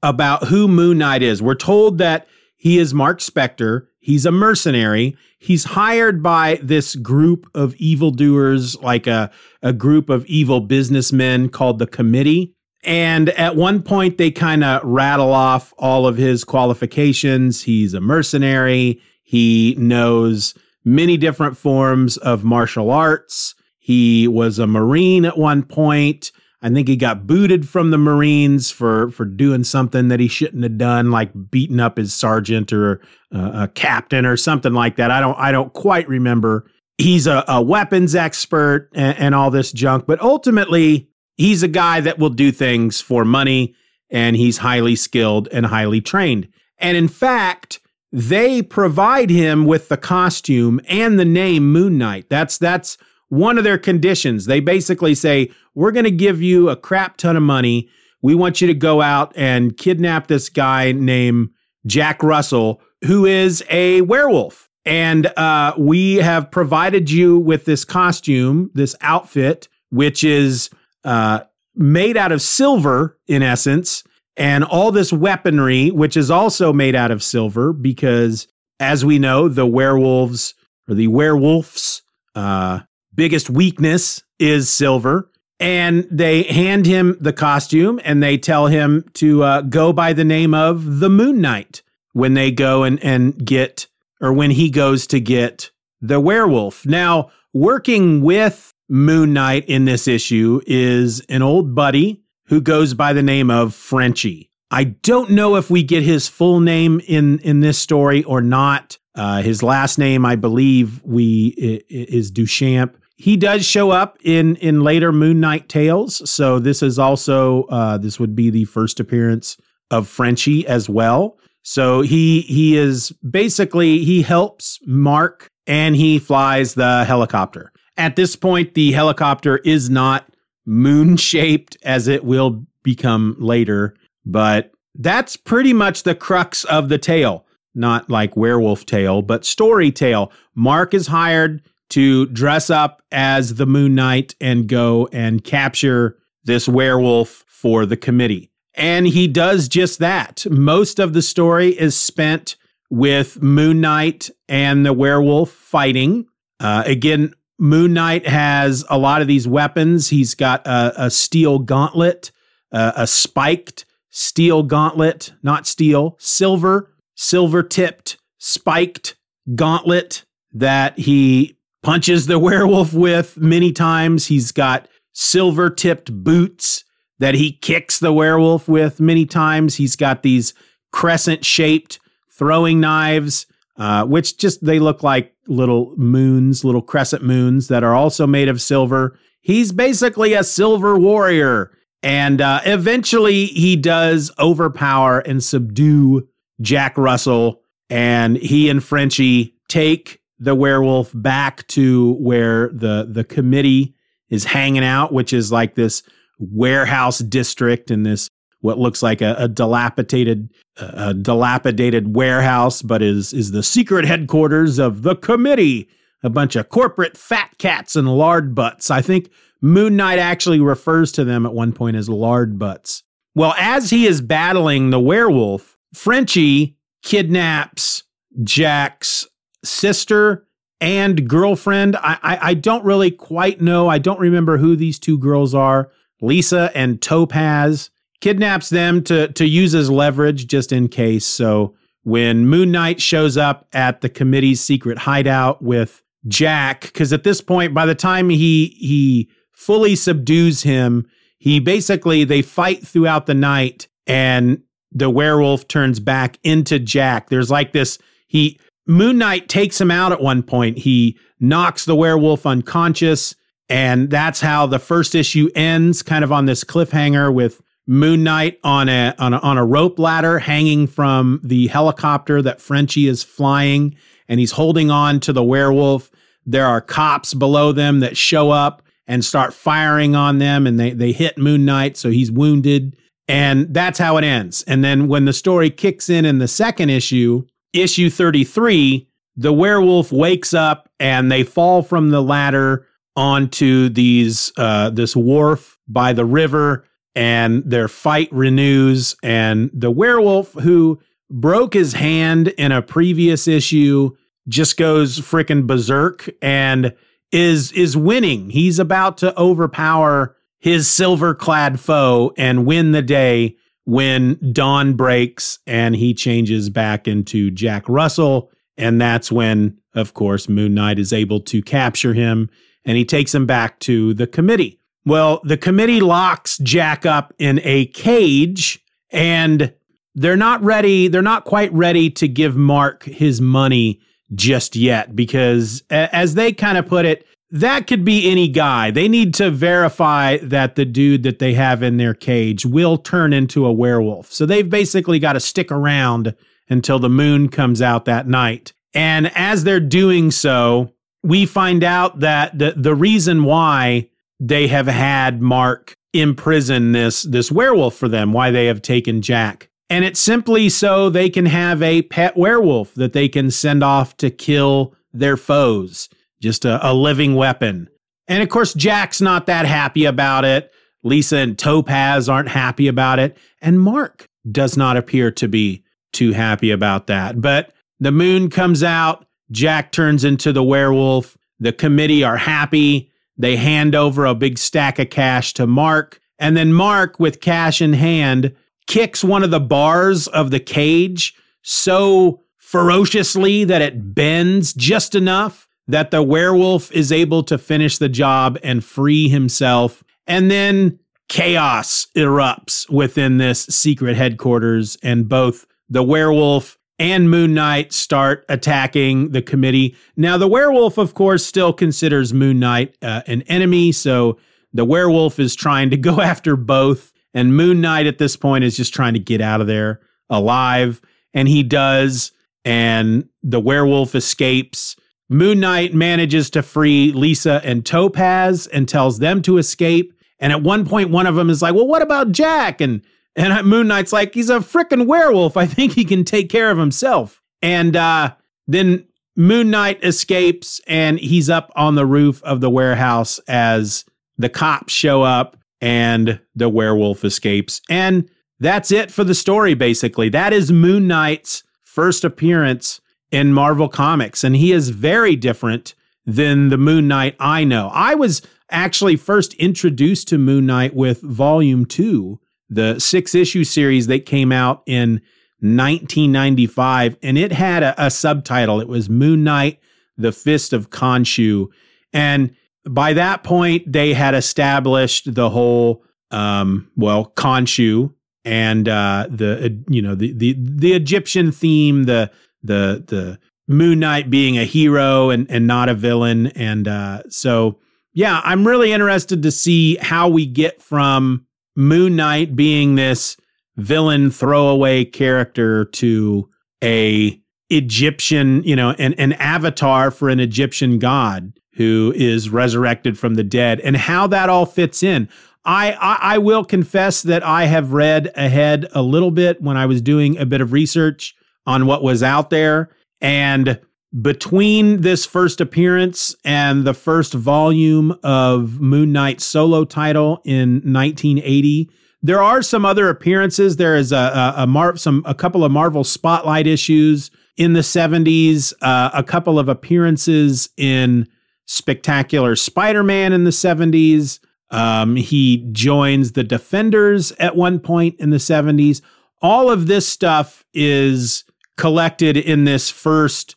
about 0.02 0.46
who 0.46 0.70
Moon 0.70 0.98
Knight 0.98 1.22
is. 1.22 1.42
We're 1.42 1.56
told 1.56 1.98
that 1.98 2.26
he 2.56 2.80
is 2.80 2.94
Mark 2.94 3.20
Spector. 3.20 3.88
He's 4.00 4.26
a 4.26 4.32
mercenary. 4.32 5.16
He's 5.38 5.64
hired 5.66 6.24
by 6.24 6.60
this 6.64 6.96
group 6.96 7.50
of 7.54 7.76
evildoers, 7.76 8.78
like 8.82 9.08
a, 9.08 9.30
a 9.62 9.74
group 9.74 10.10
of 10.10 10.26
evil 10.26 10.62
businessmen 10.62 11.50
called 11.50 11.80
the 11.80 11.88
Committee. 11.88 12.56
And 12.84 13.30
at 13.32 13.56
one 13.56 13.84
point, 13.84 14.18
they 14.18 14.32
kind 14.32 14.64
of 14.64 14.82
rattle 14.84 15.34
off 15.34 15.74
all 15.78 16.08
of 16.08 16.18
his 16.18 16.44
qualifications. 16.44 17.64
He's 17.64 17.94
a 17.94 18.00
mercenary. 18.00 19.02
He 19.22 19.76
knows 19.78 20.54
many 20.86 21.18
different 21.18 21.58
forms 21.58 22.18
of 22.18 22.44
martial 22.44 22.90
arts. 22.90 23.54
He 23.78 24.28
was 24.28 24.60
a 24.60 24.68
Marine 24.68 25.26
at 25.26 25.38
one 25.38 25.64
point. 25.64 26.32
I 26.62 26.70
think 26.70 26.90
he 26.90 26.98
got 26.98 27.26
booted 27.26 27.68
from 27.70 27.92
the 27.92 27.98
Marines 27.98 28.70
for 28.70 29.10
for 29.12 29.26
doing 29.26 29.64
something 29.64 30.10
that 30.10 30.20
he 30.20 30.28
shouldn't 30.28 30.64
have 30.64 30.78
done, 30.78 31.10
like 31.10 31.32
beating 31.50 31.80
up 31.80 31.98
his 31.98 32.14
sergeant 32.14 32.74
or 32.74 33.02
uh, 33.34 33.52
a 33.54 33.68
captain 33.70 34.26
or 34.26 34.36
something 34.36 34.74
like 34.74 34.98
that. 34.98 35.10
I 35.12 35.22
don't 35.22 35.38
I 35.38 35.52
don't 35.52 35.72
quite 35.74 36.08
remember. 36.10 36.70
He's 36.98 37.28
a, 37.28 37.46
a 37.48 37.62
weapons 37.62 38.14
expert 38.14 38.90
and, 38.94 39.18
and 39.18 39.36
all 39.36 39.52
this 39.52 39.72
junk, 39.72 40.06
but 40.06 40.22
ultimately 40.22 41.10
he's 41.38 41.64
a 41.64 41.70
guy 41.70 42.02
that 42.02 42.20
will 42.20 42.30
do 42.30 42.52
things 42.52 43.00
for 43.00 43.24
money, 43.24 43.74
and 44.10 44.36
he's 44.36 44.58
highly 44.58 44.98
skilled 44.98 45.48
and 45.54 45.66
highly 45.68 46.02
trained. 46.02 46.50
And 46.78 46.98
in 46.98 47.08
fact, 47.08 47.80
they 48.12 48.62
provide 48.62 49.30
him 49.30 49.66
with 49.66 49.88
the 49.88 49.98
costume 49.98 50.82
and 50.90 51.18
the 51.18 51.26
name 51.26 51.72
Moon 51.72 51.98
Knight. 51.98 52.28
That's 52.30 52.58
that's 52.58 52.98
one 53.30 53.58
of 53.58 53.64
their 53.64 53.78
conditions. 53.78 54.46
They 54.46 54.60
basically 54.60 55.16
say, 55.16 55.52
"We're 55.74 55.92
going 55.92 56.06
to 56.06 56.12
give 56.12 56.42
you 56.42 56.70
a 56.70 56.76
crap 56.76 57.18
ton 57.18 57.38
of 57.38 57.44
money. 57.44 57.90
We 58.22 58.36
want 58.36 58.62
you 58.62 58.68
to 58.68 58.74
go 58.74 59.02
out 59.02 59.32
and 59.36 59.78
kidnap 59.78 60.28
this 60.28 60.50
guy 60.50 60.92
named 60.92 61.50
Jack 61.86 62.22
Russell, 62.22 62.82
who 63.06 63.26
is 63.26 63.64
a 63.70 64.02
werewolf." 64.02 64.70
And 64.86 65.28
uh, 65.38 65.74
we 65.78 66.16
have 66.16 66.50
provided 66.52 67.12
you 67.12 67.38
with 67.38 67.66
this 67.66 67.86
costume, 67.86 68.72
this 68.74 68.96
outfit, 69.02 69.68
which 69.90 70.24
is 70.24 70.70
uh, 71.04 71.42
made 71.76 72.18
out 72.18 72.32
of 72.32 72.42
silver 72.42 73.18
in 73.28 73.44
essence, 73.44 74.04
and 74.36 74.64
all 74.64 74.92
this 74.92 75.14
weaponry, 75.14 75.92
which 75.92 76.18
is 76.18 76.32
also 76.32 76.74
made 76.74 76.96
out 76.96 77.12
of 77.12 77.22
silver, 77.22 77.74
because 77.74 78.48
as 78.80 79.04
we 79.04 79.20
know, 79.20 79.48
the 79.48 79.66
werewolves 79.66 80.56
or 80.88 80.96
the 80.96 81.08
werewolves' 81.08 82.02
uh, 82.36 82.80
biggest 83.14 83.50
weakness 83.50 84.24
is 84.40 84.70
silver. 84.70 85.30
and 85.60 86.08
they 86.10 86.44
hand 86.44 86.86
him 86.86 87.18
the 87.20 87.34
costume 87.34 88.00
and 88.06 88.24
they 88.24 88.38
tell 88.38 88.68
him 88.68 89.04
to 89.14 89.44
uh, 89.44 89.62
go 89.62 89.92
by 89.92 90.14
the 90.14 90.24
name 90.24 90.54
of 90.54 91.00
the 91.00 91.10
Moon 91.10 91.42
Knight 91.42 91.82
when 92.14 92.34
they 92.34 92.50
go 92.50 92.84
and, 92.84 93.04
and 93.04 93.46
get, 93.46 93.88
or 94.22 94.32
when 94.32 94.52
he 94.52 94.70
goes 94.70 95.06
to 95.08 95.20
get 95.20 95.70
the 96.00 96.20
werewolf. 96.20 96.86
Now, 96.86 97.32
working 97.54 98.22
with 98.22 98.74
Moon 98.88 99.34
Knight 99.34 99.66
in 99.68 99.84
this 99.84 100.08
issue 100.08 100.62
is 100.66 101.20
an 101.28 101.42
old 101.42 101.76
buddy 101.76 102.24
who 102.46 102.62
goes 102.62 102.94
by 102.94 103.12
the 103.12 103.22
name 103.24 103.52
of 103.52 103.76
Frenchie. 103.76 104.50
I 104.72 104.86
don't 104.86 105.32
know 105.32 105.58
if 105.58 105.70
we 105.70 105.84
get 105.84 106.04
his 106.04 106.28
full 106.28 106.60
name 106.60 107.02
in 107.06 107.40
in 107.40 107.60
this 107.60 107.78
story 107.78 108.24
or 108.24 108.42
not. 108.42 108.98
Uh, 109.20 109.42
his 109.42 109.62
last 109.62 110.00
name, 110.00 110.26
I 110.26 110.38
believe, 110.38 111.04
we 111.04 111.48
is 111.90 112.32
Duchamp. 112.32 112.96
He 113.18 113.36
does 113.36 113.66
show 113.66 113.92
up 113.92 114.18
in 114.24 114.56
in 114.56 114.82
later 114.82 115.12
Moon 115.12 115.42
Knight 115.42 115.68
tales, 115.68 116.28
so 116.30 116.58
this 116.58 116.82
is 116.82 116.98
also 116.98 117.64
uh, 117.64 117.98
this 117.98 118.18
would 118.18 118.34
be 118.34 118.50
the 118.50 118.64
first 118.64 118.98
appearance 118.98 119.58
of 119.92 120.08
Frenchie 120.08 120.66
as 120.66 120.88
well. 120.90 121.38
So 121.64 122.00
he 122.00 122.42
he 122.42 122.78
is 122.78 123.12
basically 123.30 124.06
he 124.06 124.22
helps 124.22 124.80
Mark 124.86 125.50
and 125.68 125.98
he 125.98 126.18
flies 126.18 126.76
the 126.76 127.04
helicopter. 127.04 127.74
At 127.98 128.16
this 128.16 128.38
point, 128.38 128.74
the 128.74 128.94
helicopter 128.94 129.58
is 129.58 129.90
not 129.90 130.32
moon 130.66 131.18
shaped 131.18 131.76
as 131.84 132.08
it 132.08 132.24
will 132.24 132.64
become 132.84 133.36
later, 133.38 133.98
but 134.26 134.72
that's 134.96 135.36
pretty 135.36 135.74
much 135.74 136.04
the 136.04 136.16
crux 136.16 136.64
of 136.64 136.88
the 136.88 136.98
tale. 136.98 137.46
Not 137.76 138.10
like 138.10 138.36
werewolf 138.36 138.86
tale, 138.86 139.22
but 139.22 139.46
story 139.46 139.92
tale. 139.92 140.32
Mark 140.56 140.94
is 140.94 141.08
hired 141.08 141.62
to 141.90 142.28
dress 142.28 142.70
up 142.70 143.02
as 143.12 143.56
the 143.56 143.66
Moon 143.66 143.96
Knight 143.96 144.36
and 144.40 144.68
go 144.68 145.08
and 145.12 145.44
capture 145.44 146.18
this 146.44 146.68
werewolf 146.68 147.44
for 147.48 147.86
the 147.86 147.98
committee. 147.98 148.52
And 148.74 149.08
he 149.08 149.28
does 149.28 149.68
just 149.68 150.00
that. 150.00 150.46
Most 150.50 151.00
of 151.00 151.14
the 151.14 151.22
story 151.22 151.78
is 151.78 151.96
spent 151.96 152.56
with 152.90 153.42
Moon 153.42 153.82
Knight 153.82 154.30
and 154.48 154.86
the 154.86 154.94
werewolf 154.94 155.52
fighting. 155.52 156.28
Uh, 156.60 156.84
again, 156.86 157.34
Moon 157.60 157.94
Knight 157.94 158.26
has 158.26 158.86
a 158.90 158.98
lot 158.98 159.22
of 159.22 159.28
these 159.28 159.48
weapons. 159.48 160.10
He's 160.10 160.34
got 160.34 160.66
a, 160.66 161.06
a 161.06 161.12
steel 161.12 161.60
gauntlet, 161.60 162.32
uh, 162.72 162.94
a 162.96 163.06
spiked 163.06 163.86
steel 164.10 164.64
gauntlet, 164.64 165.34
not 165.44 165.68
steel, 165.68 166.16
silver, 166.20 166.92
silver 167.20 167.62
tipped, 167.62 168.18
spiked 168.38 169.16
gauntlet 169.56 170.24
that 170.54 170.98
he 170.98 171.58
punches 171.84 172.28
the 172.28 172.40
werewolf 172.50 172.94
with 172.94 173.38
many 173.38 173.72
times. 173.72 174.28
He's 174.28 174.52
got 174.52 174.88
silver 175.12 175.70
tipped 175.70 176.12
boots 176.24 176.84
that 177.20 177.36
he 177.36 177.52
kicks 177.52 178.00
the 178.00 178.14
werewolf 178.14 178.70
with 178.70 179.02
many 179.02 179.26
times. 179.26 179.76
He's 179.76 179.98
got 179.98 180.24
these 180.24 180.54
crescent 180.92 181.44
shaped 181.44 182.00
throwing 182.32 182.80
knives 182.80 183.46
uh, 183.80 184.06
which 184.06 184.38
just 184.38 184.64
they 184.64 184.78
look 184.78 185.04
like 185.04 185.34
little 185.48 185.94
moons, 185.96 186.66
little 186.66 186.82
crescent 186.82 187.24
moons 187.24 187.70
that 187.70 187.84
are 187.84 187.96
also 187.96 188.28
made 188.28 188.50
of 188.50 188.62
silver. 188.62 189.18
He's 189.40 189.72
basically 189.72 190.34
a 190.34 190.44
silver 190.44 191.00
warrior. 191.00 191.72
And 192.04 192.42
uh, 192.42 192.60
eventually 192.66 193.46
he 193.46 193.78
does 193.78 194.32
overpower 194.38 195.20
and 195.20 195.42
subdue 195.44 196.28
Jack 196.62 196.98
Russell. 196.98 197.62
And 197.90 198.38
he 198.38 198.70
and 198.70 198.84
Frenchie 198.84 199.56
take 199.68 200.22
the 200.38 200.56
werewolf 200.56 201.12
back 201.14 201.66
to 201.68 202.14
where 202.14 202.70
the, 202.70 203.08
the 203.10 203.24
committee 203.24 203.96
is 204.30 204.46
hanging 204.46 204.84
out, 204.84 205.12
which 205.12 205.34
is 205.34 205.52
like 205.52 205.76
this 205.76 206.04
warehouse 206.38 207.20
district 207.20 207.92
in 207.92 208.04
this 208.04 208.30
what 208.62 208.78
looks 208.78 209.02
like 209.02 209.22
a, 209.22 209.36
a 209.38 209.48
dilapidated 209.48 210.50
a 210.78 211.14
dilapidated 211.14 212.16
warehouse, 212.16 212.82
but 212.82 213.02
is 213.02 213.34
is 213.34 213.52
the 213.52 213.64
secret 213.64 214.06
headquarters 214.06 214.80
of 214.80 215.04
the 215.04 215.16
committee. 215.16 215.88
A 216.22 216.30
bunch 216.30 216.58
of 216.58 216.68
corporate 216.68 217.16
fat 217.16 217.58
cats 217.60 217.96
and 217.96 218.18
lard 218.18 218.54
butts. 218.54 218.92
I 218.92 219.02
think 219.02 219.30
Moon 219.62 219.96
Knight 219.96 220.20
actually 220.20 220.60
refers 220.60 221.14
to 221.14 221.24
them 221.24 221.46
at 221.46 221.54
one 221.54 221.72
point 221.72 221.96
as 221.96 222.10
lard 222.10 222.60
butts. 222.60 223.04
Well, 223.36 223.54
as 223.58 223.90
he 223.90 224.06
is 224.06 224.20
battling 224.20 224.90
the 224.90 225.00
werewolf, 225.00 225.69
Frenchie 225.94 226.78
kidnaps 227.04 228.04
Jack's 228.44 229.28
sister 229.64 230.48
and 230.82 231.28
girlfriend. 231.28 231.96
I, 231.98 232.18
I, 232.22 232.40
I 232.42 232.54
don't 232.54 232.86
really 232.86 233.12
quite 233.12 233.62
know. 233.62 233.88
I 233.88 233.98
don't 233.98 234.20
remember 234.20 234.58
who 234.58 234.76
these 234.76 235.00
two 235.00 235.18
girls 235.18 235.54
are. 235.54 235.92
Lisa 236.22 236.72
and 236.76 237.02
Topaz 237.02 237.90
kidnaps 238.22 238.70
them 238.70 239.04
to 239.06 239.30
to 239.30 239.48
use 239.48 239.74
as 239.74 239.90
leverage 239.90 240.48
just 240.48 240.72
in 240.72 240.88
case. 240.88 241.26
So 241.26 241.76
when 242.04 242.48
Moon 242.48 242.72
Knight 242.72 243.02
shows 243.02 243.38
up 243.38 243.68
at 243.74 244.02
the 244.02 244.10
committee's 244.10 244.62
secret 244.62 244.98
hideout 244.98 245.62
with 245.62 246.02
Jack, 246.28 246.82
because 246.82 247.14
at 247.14 247.24
this 247.24 247.42
point, 247.42 247.74
by 247.74 247.86
the 247.86 247.96
time 247.96 248.30
he 248.30 248.76
he 248.78 249.30
fully 249.54 249.96
subdues 249.96 250.64
him, 250.64 251.08
he 251.38 251.60
basically 251.60 252.24
they 252.24 252.42
fight 252.42 252.86
throughout 252.86 253.26
the 253.26 253.34
night, 253.34 253.88
and 254.06 254.62
the 254.92 255.10
werewolf 255.10 255.68
turns 255.68 256.00
back 256.00 256.40
into 256.44 256.80
Jack. 256.80 257.30
There's 257.30 257.52
like 257.52 257.74
this 257.74 258.00
he 258.28 258.60
Moon 258.88 259.18
Knight 259.18 259.50
takes 259.50 259.80
him 259.80 259.92
out 259.92 260.12
at 260.12 260.22
one 260.22 260.42
point. 260.42 260.80
He 260.80 261.18
knocks 261.40 261.86
the 261.86 261.96
werewolf 261.96 262.46
unconscious, 262.46 263.36
and 263.70 264.10
that's 264.10 264.42
how 264.42 264.66
the 264.66 264.80
first 264.80 265.14
issue 265.14 265.50
ends, 265.54 266.02
kind 266.02 266.24
of 266.24 266.32
on 266.32 266.46
this 266.46 266.64
cliffhanger 266.64 267.32
with 267.34 267.62
Moon 267.86 268.24
Knight 268.24 268.60
on 268.64 268.90
a, 268.90 269.14
on 269.20 269.34
a 269.34 269.38
on 269.40 269.58
a 269.58 269.66
rope 269.66 270.00
ladder 270.00 270.40
hanging 270.40 270.88
from 270.88 271.40
the 271.44 271.68
helicopter 271.68 272.42
that 272.42 272.62
Frenchie 272.62 273.08
is 273.08 273.24
flying, 273.24 273.96
and 274.28 274.40
he's 274.40 274.54
holding 274.54 274.90
on 274.90 275.20
to 275.22 275.34
the 275.34 275.44
werewolf. 275.44 276.10
There 276.46 276.66
are 276.66 276.82
cops 276.82 277.34
below 277.34 277.72
them 277.72 278.00
that 278.00 278.18
show 278.18 278.50
up 278.50 278.82
and 279.08 279.26
start 279.26 279.54
firing 279.54 280.16
on 280.16 280.40
them, 280.40 280.66
and 280.66 280.80
they 280.80 280.92
they 280.92 281.12
hit 281.12 281.38
Moon 281.38 281.66
Knight, 281.66 281.98
so 281.98 282.10
he's 282.10 282.32
wounded, 282.32 282.96
and 283.30 283.74
that's 283.74 284.00
how 284.00 284.18
it 284.18 284.26
ends. 284.26 284.64
And 284.64 284.84
then 284.84 285.08
when 285.08 285.24
the 285.24 285.34
story 285.34 285.70
kicks 285.70 286.10
in 286.10 286.26
in 286.26 286.40
the 286.40 286.48
second 286.48 286.90
issue, 286.90 287.46
issue 287.72 288.10
thirty 288.10 288.44
three, 288.44 289.08
the 289.38 289.54
werewolf 289.54 290.12
wakes 290.12 290.54
up 290.54 290.90
and 291.00 291.32
they 291.32 291.44
fall 291.44 291.82
from 291.82 292.10
the 292.10 292.22
ladder 292.22 292.86
onto 293.16 293.90
these 293.90 294.52
uh, 294.58 294.90
this 294.90 295.16
wharf 295.16 295.78
by 295.88 296.14
the 296.14 296.26
river 296.26 296.86
and 297.16 297.64
their 297.66 297.88
fight 297.88 298.30
renews. 298.32 299.16
And 299.24 299.70
the 299.74 299.92
werewolf 299.92 300.54
who 300.54 301.00
broke 301.30 301.74
his 301.74 301.94
hand 301.94 302.50
in 302.50 302.72
a 302.72 302.82
previous 302.82 303.48
issue 303.48 304.16
just 304.48 304.78
goes 304.78 305.20
freaking 305.20 305.68
berserk 305.68 306.30
and 306.42 306.94
is 307.32 307.72
is 307.74 307.96
winning. 307.96 308.50
He's 308.50 308.80
about 308.80 309.18
to 309.20 309.38
overpower 309.40 310.36
his 310.60 310.90
silver 310.90 311.34
clad 311.34 311.80
foe 311.80 312.34
and 312.38 312.66
win 312.66 312.92
the 312.92 313.02
day 313.02 313.56
when 313.86 314.38
dawn 314.52 314.94
breaks 314.94 315.60
and 315.66 315.96
he 315.96 316.14
changes 316.14 316.70
back 316.70 317.08
into 317.08 317.50
Jack 317.50 317.88
Russell. 317.88 318.52
And 318.78 319.02
that's 319.02 319.32
when, 319.32 319.78
of 319.96 320.14
course, 320.14 320.48
Moon 320.48 320.74
Knight 320.74 321.00
is 321.00 321.12
able 321.12 321.40
to 321.42 321.62
capture 321.62 322.14
him 322.14 322.50
and 322.86 322.98
he 322.98 323.06
takes 323.06 323.34
him 323.34 323.46
back 323.46 323.80
to 323.80 324.14
the 324.14 324.28
committee. 324.28 324.80
Well, 325.06 325.42
the 325.44 325.58
committee 325.58 326.02
locks 326.02 326.58
Jack 326.60 327.06
up 327.06 327.34
in 327.40 327.62
a 327.64 327.88
cage 327.88 328.80
and 329.12 329.74
they're 330.14 330.38
not 330.38 330.62
ready. 330.64 331.08
They're 331.08 331.22
not 331.22 331.46
quite 331.46 331.74
ready 331.74 332.10
to 332.12 332.28
give 332.28 332.56
Mark 332.56 333.04
his 333.04 333.42
money 333.42 334.02
just 334.36 334.76
yet 334.76 335.16
because, 335.16 335.84
as 335.90 336.36
they 336.36 336.52
kind 336.52 336.78
of 336.78 336.86
put 336.86 337.06
it, 337.06 337.26
that 337.52 337.88
could 337.88 338.06
be 338.06 338.30
any 338.30 338.48
guy. 338.48 338.92
They 338.92 339.08
need 339.08 339.34
to 339.36 339.50
verify 339.50 340.38
that 340.38 340.76
the 340.76 340.86
dude 340.86 341.24
that 341.24 341.40
they 341.40 341.54
have 341.54 341.82
in 341.82 341.98
their 341.98 342.14
cage 342.14 342.66
will 342.66 342.98
turn 342.98 343.34
into 343.34 343.66
a 343.66 343.74
werewolf. 343.74 344.32
So 344.32 344.46
they've 344.46 344.70
basically 344.70 345.20
got 345.20 345.34
to 345.34 345.40
stick 345.40 345.72
around 345.72 346.36
until 346.70 347.00
the 347.00 347.10
moon 347.10 347.50
comes 347.50 347.82
out 347.82 348.06
that 348.06 348.28
night. 348.28 348.74
And 348.94 349.32
as 349.36 349.64
they're 349.64 349.80
doing 349.80 350.32
so, 350.32 350.94
we 351.24 351.46
find 351.46 351.84
out 351.84 352.20
that 352.20 352.58
the, 352.58 352.74
the 352.76 352.96
reason 352.96 353.44
why 353.44 354.10
they 354.40 354.68
have 354.68 354.88
had 354.88 355.42
Mark 355.42 355.96
imprison 356.14 356.92
this 356.92 357.24
this 357.24 357.52
werewolf 357.52 357.96
for 357.96 358.08
them, 358.08 358.34
why 358.34 358.52
they 358.52 358.66
have 358.68 358.82
taken 358.82 359.22
Jack. 359.22 359.70
And 359.90 360.06
it's 360.06 360.20
simply 360.20 360.70
so 360.70 361.10
they 361.10 361.30
can 361.30 361.48
have 361.48 361.82
a 361.82 362.04
pet 362.04 362.38
werewolf 362.38 362.94
that 362.96 363.14
they 363.14 363.28
can 363.28 363.50
send 363.52 363.84
off 363.84 364.16
to 364.18 364.30
kill 364.30 364.96
their 365.12 365.38
foes, 365.38 366.10
just 366.42 366.66
a, 366.66 366.86
a 366.88 366.94
living 366.94 367.36
weapon. 367.36 367.90
And 368.28 368.44
of 368.44 368.50
course, 368.50 368.74
Jack's 368.74 369.22
not 369.22 369.48
that 369.48 369.66
happy 369.66 370.06
about 370.06 370.46
it. 370.46 370.72
Lisa 371.04 371.38
and 371.38 371.58
Topaz 371.58 372.30
aren't 372.30 372.50
happy 372.50 372.88
about 372.88 373.20
it. 373.20 373.38
And 373.62 373.80
Mark 373.80 374.30
does 374.52 374.78
not 374.78 374.98
appear 374.98 375.32
to 375.32 375.48
be 375.48 375.84
too 376.12 376.34
happy 376.34 376.72
about 376.72 377.08
that. 377.08 377.42
But 377.42 377.74
the 378.00 378.12
moon 378.12 378.50
comes 378.50 378.84
out, 378.84 379.26
Jack 379.52 379.92
turns 379.92 380.24
into 380.24 380.54
the 380.54 380.64
werewolf. 380.64 381.38
The 381.60 381.74
committee 381.74 382.24
are 382.24 382.38
happy 382.38 383.12
they 383.40 383.56
hand 383.56 383.96
over 383.96 384.26
a 384.26 384.36
big 384.36 384.58
stack 384.58 385.00
of 385.00 385.10
cash 385.10 385.54
to 385.56 385.66
Mark. 385.66 386.20
And 386.38 386.56
then 386.58 386.74
Mark, 386.74 387.20
with 387.20 387.40
cash 387.40 387.82
in 387.82 387.94
hand, 387.94 388.54
kicks 388.86 389.24
one 389.24 389.44
of 389.44 389.50
the 389.50 389.62
bars 389.62 390.28
of 390.28 390.52
the 390.52 390.60
cage 390.60 391.34
so 391.62 392.44
ferociously 392.58 393.64
that 393.64 393.82
it 393.82 394.14
bends 394.14 394.74
just 394.74 395.16
enough 395.16 395.69
that 395.90 396.12
the 396.12 396.22
werewolf 396.22 396.92
is 396.92 397.12
able 397.12 397.42
to 397.42 397.58
finish 397.58 397.98
the 397.98 398.08
job 398.08 398.60
and 398.64 398.86
free 398.86 399.28
himself. 399.28 400.04
And 400.28 400.50
then 400.52 401.00
chaos 401.30 402.06
erupts 402.16 402.88
within 402.92 403.40
this 403.40 403.66
secret 403.66 404.16
headquarters, 404.16 404.98
and 405.02 405.28
both 405.28 405.66
the 405.90 406.04
werewolf 406.04 406.78
and 407.00 407.32
Moon 407.32 407.56
Knight 407.56 407.92
start 407.92 408.46
attacking 408.50 409.32
the 409.32 409.42
committee. 409.42 409.96
Now, 410.16 410.38
the 410.38 410.48
werewolf, 410.48 411.00
of 411.00 411.16
course, 411.16 411.44
still 411.44 411.74
considers 411.74 412.36
Moon 412.36 412.60
Knight 412.60 412.96
uh, 413.02 413.24
an 413.26 413.42
enemy, 413.44 413.92
so 413.92 414.38
the 414.72 414.86
werewolf 414.86 415.40
is 415.40 415.56
trying 415.56 415.90
to 415.90 415.98
go 415.98 416.22
after 416.22 416.56
both, 416.56 417.12
and 417.34 417.58
Moon 417.58 417.82
Knight 417.82 418.06
at 418.06 418.20
this 418.20 418.36
point 418.36 418.64
is 418.64 418.78
just 418.78 418.94
trying 418.94 419.14
to 419.14 419.20
get 419.20 419.42
out 419.42 419.60
of 419.60 419.66
there 419.66 420.02
alive, 420.30 421.02
and 421.34 421.48
he 421.48 421.64
does, 421.64 422.32
and 422.64 423.28
the 423.42 423.60
werewolf 423.60 424.14
escapes. 424.14 424.96
Moon 425.30 425.60
Knight 425.60 425.94
manages 425.94 426.50
to 426.50 426.64
free 426.64 427.12
Lisa 427.12 427.62
and 427.64 427.86
Topaz 427.86 428.68
and 428.68 428.90
tells 428.90 429.20
them 429.20 429.42
to 429.44 429.58
escape. 429.58 430.14
And 430.40 430.52
at 430.52 430.64
one 430.64 430.86
point, 430.86 431.12
one 431.12 431.28
of 431.28 431.36
them 431.36 431.50
is 431.50 431.62
like, 431.62 431.76
Well, 431.76 431.88
what 431.88 432.02
about 432.02 432.32
Jack? 432.32 432.82
And 432.82 433.02
and 433.36 433.66
Moon 433.68 433.88
Knight's 433.88 434.14
like, 434.14 434.34
he's 434.34 434.50
a 434.50 434.60
freaking 434.60 435.06
werewolf. 435.06 435.56
I 435.56 435.66
think 435.66 435.94
he 435.94 436.04
can 436.04 436.24
take 436.24 436.50
care 436.50 436.72
of 436.72 436.78
himself. 436.78 437.42
And 437.62 437.96
uh, 437.96 438.36
then 438.68 439.06
Moon 439.36 439.70
Knight 439.70 440.04
escapes 440.04 440.82
and 440.88 441.20
he's 441.20 441.50
up 441.50 441.72
on 441.76 441.96
the 441.96 442.06
roof 442.06 442.44
of 442.44 442.62
the 442.62 442.70
warehouse 442.70 443.40
as 443.48 444.06
the 444.38 444.50
cops 444.50 444.94
show 444.94 445.22
up 445.22 445.58
and 445.82 446.40
the 446.56 446.70
werewolf 446.70 447.24
escapes. 447.24 447.82
And 447.90 448.30
that's 448.60 448.92
it 448.92 449.12
for 449.12 449.24
the 449.24 449.36
story, 449.36 449.74
basically. 449.74 450.30
That 450.30 450.52
is 450.52 450.72
Moon 450.72 451.08
Knight's 451.08 451.64
first 451.84 452.24
appearance 452.24 453.00
in 453.32 453.54
Marvel 453.54 453.90
Comics. 453.90 454.44
And 454.44 454.56
he 454.56 454.72
is 454.72 454.90
very 454.90 455.36
different 455.36 455.96
than 456.26 456.70
the 456.70 456.78
Moon 456.78 457.08
Knight 457.08 457.36
I 457.40 457.64
know. 457.64 457.90
I 457.94 458.16
was 458.16 458.42
actually 458.72 459.16
first 459.16 459.54
introduced 459.56 460.28
to 460.30 460.38
Moon 460.38 460.66
Knight 460.66 460.96
with 460.96 461.22
Volume 461.22 461.86
2 461.86 462.40
the 462.70 463.00
six 463.00 463.34
issue 463.34 463.64
series 463.64 464.08
that 464.08 464.26
came 464.26 464.52
out 464.52 464.84
in 464.86 465.22
1995, 465.62 467.18
and 467.22 467.38
it 467.38 467.52
had 467.52 467.84
a, 467.84 468.06
a 468.06 468.12
subtitle. 468.12 468.80
It 468.80 468.88
was 468.88 469.10
Moon 469.10 469.44
Knight, 469.44 469.80
The 470.18 470.32
Fist 470.32 470.72
of 470.72 470.90
Khonshu. 470.90 471.68
And 472.14 472.56
by 472.88 473.14
that 473.14 473.44
point, 473.44 473.92
they 473.92 474.14
had 474.14 474.36
established 474.36 475.34
the 475.34 475.50
whole, 475.50 476.04
um, 476.32 476.92
well, 476.96 477.34
Khonshu 477.36 478.14
and 478.46 478.88
uh, 478.88 479.28
the 479.30 479.66
uh, 479.66 479.70
you 479.90 480.02
know 480.02 480.16
the 480.16 480.32
the 480.32 480.56
the 480.58 480.94
Egyptian 480.94 481.52
theme, 481.52 482.06
the 482.06 482.32
the 482.64 483.04
the 483.06 483.40
Moon 483.68 484.00
Knight 484.00 484.30
being 484.30 484.58
a 484.58 484.66
hero 484.66 485.30
and 485.30 485.50
and 485.50 485.68
not 485.68 485.90
a 485.90 485.94
villain, 485.94 486.48
and 486.48 486.88
uh, 486.88 487.24
so 487.30 487.80
yeah, 488.14 488.42
I'm 488.44 488.68
really 488.68 488.92
interested 488.92 489.44
to 489.44 489.52
see 489.52 489.96
how 489.98 490.28
we 490.30 490.46
get 490.46 490.82
from 490.82 491.46
Moon 491.76 492.16
Knight 492.16 492.56
being 492.56 492.96
this 492.96 493.38
villain 493.78 494.30
throwaway 494.32 495.06
character 495.06 495.86
to 495.86 496.50
a 496.84 497.40
Egyptian, 497.70 498.64
you 498.64 498.76
know, 498.76 498.92
an, 498.92 499.14
an 499.14 499.34
avatar 499.34 500.12
for 500.12 500.30
an 500.30 500.40
Egyptian 500.40 501.00
god 501.00 501.54
who 501.76 502.12
is 502.16 502.50
resurrected 502.50 503.18
from 503.18 503.36
the 503.36 503.44
dead 503.44 503.80
and 503.82 503.96
how 503.96 504.28
that 504.28 504.50
all 504.50 504.66
fits 504.66 505.02
in. 505.04 505.30
I, 505.64 505.94
I, 505.94 506.34
I 506.34 506.38
will 506.40 506.66
confess 506.66 507.22
that 507.24 507.44
I 507.44 507.66
have 507.66 507.94
read 507.94 508.32
ahead 508.36 508.88
a 508.94 509.02
little 509.02 509.32
bit 509.32 509.62
when 509.62 509.78
I 509.78 509.86
was 509.86 510.02
doing 510.02 510.38
a 510.38 510.46
bit 510.46 510.62
of 510.62 510.74
research 510.74 511.36
on 511.70 511.86
what 511.86 512.02
was 512.02 512.24
out 512.24 512.50
there. 512.50 512.90
And 513.22 513.80
between 514.22 515.02
this 515.02 515.24
first 515.24 515.62
appearance 515.62 516.36
and 516.44 516.84
the 516.84 516.96
first 516.96 517.34
volume 517.34 518.18
of 518.24 518.82
Moon 518.82 519.12
Knight 519.12 519.40
solo 519.40 519.86
title 519.86 520.42
in 520.44 520.82
1980, 520.82 521.92
there 522.24 522.42
are 522.42 522.64
some 522.64 522.86
other 522.86 523.08
appearances. 523.08 523.76
There 523.76 523.96
is 523.96 524.12
a, 524.12 524.18
a, 524.18 524.54
a 524.64 524.68
Mar- 524.68 524.98
some 524.98 525.22
a 525.26 525.36
couple 525.36 525.64
of 525.64 525.72
Marvel 525.72 526.04
Spotlight 526.04 526.66
issues 526.66 527.30
in 527.56 527.74
the 527.74 527.82
70s, 527.82 528.74
uh, 528.82 529.12
a 529.14 529.24
couple 529.24 529.60
of 529.60 529.70
appearances 529.70 530.70
in 530.76 531.28
Spectacular 531.68 532.56
Spider-Man 532.56 533.32
in 533.32 533.44
the 533.44 533.52
70s. 533.52 534.40
Um, 534.72 535.18
he 535.18 535.70
joins 535.72 536.32
the 536.32 536.44
Defenders 536.44 537.32
at 537.34 537.56
one 537.56 537.80
point 537.80 538.16
in 538.20 538.32
the 538.32 538.38
70s. 538.38 539.02
All 539.42 539.70
of 539.70 539.86
this 539.86 540.08
stuff 540.08 540.66
is 540.74 541.44
collected 541.80 542.36
in 542.36 542.66
this 542.66 542.90
first 542.90 543.56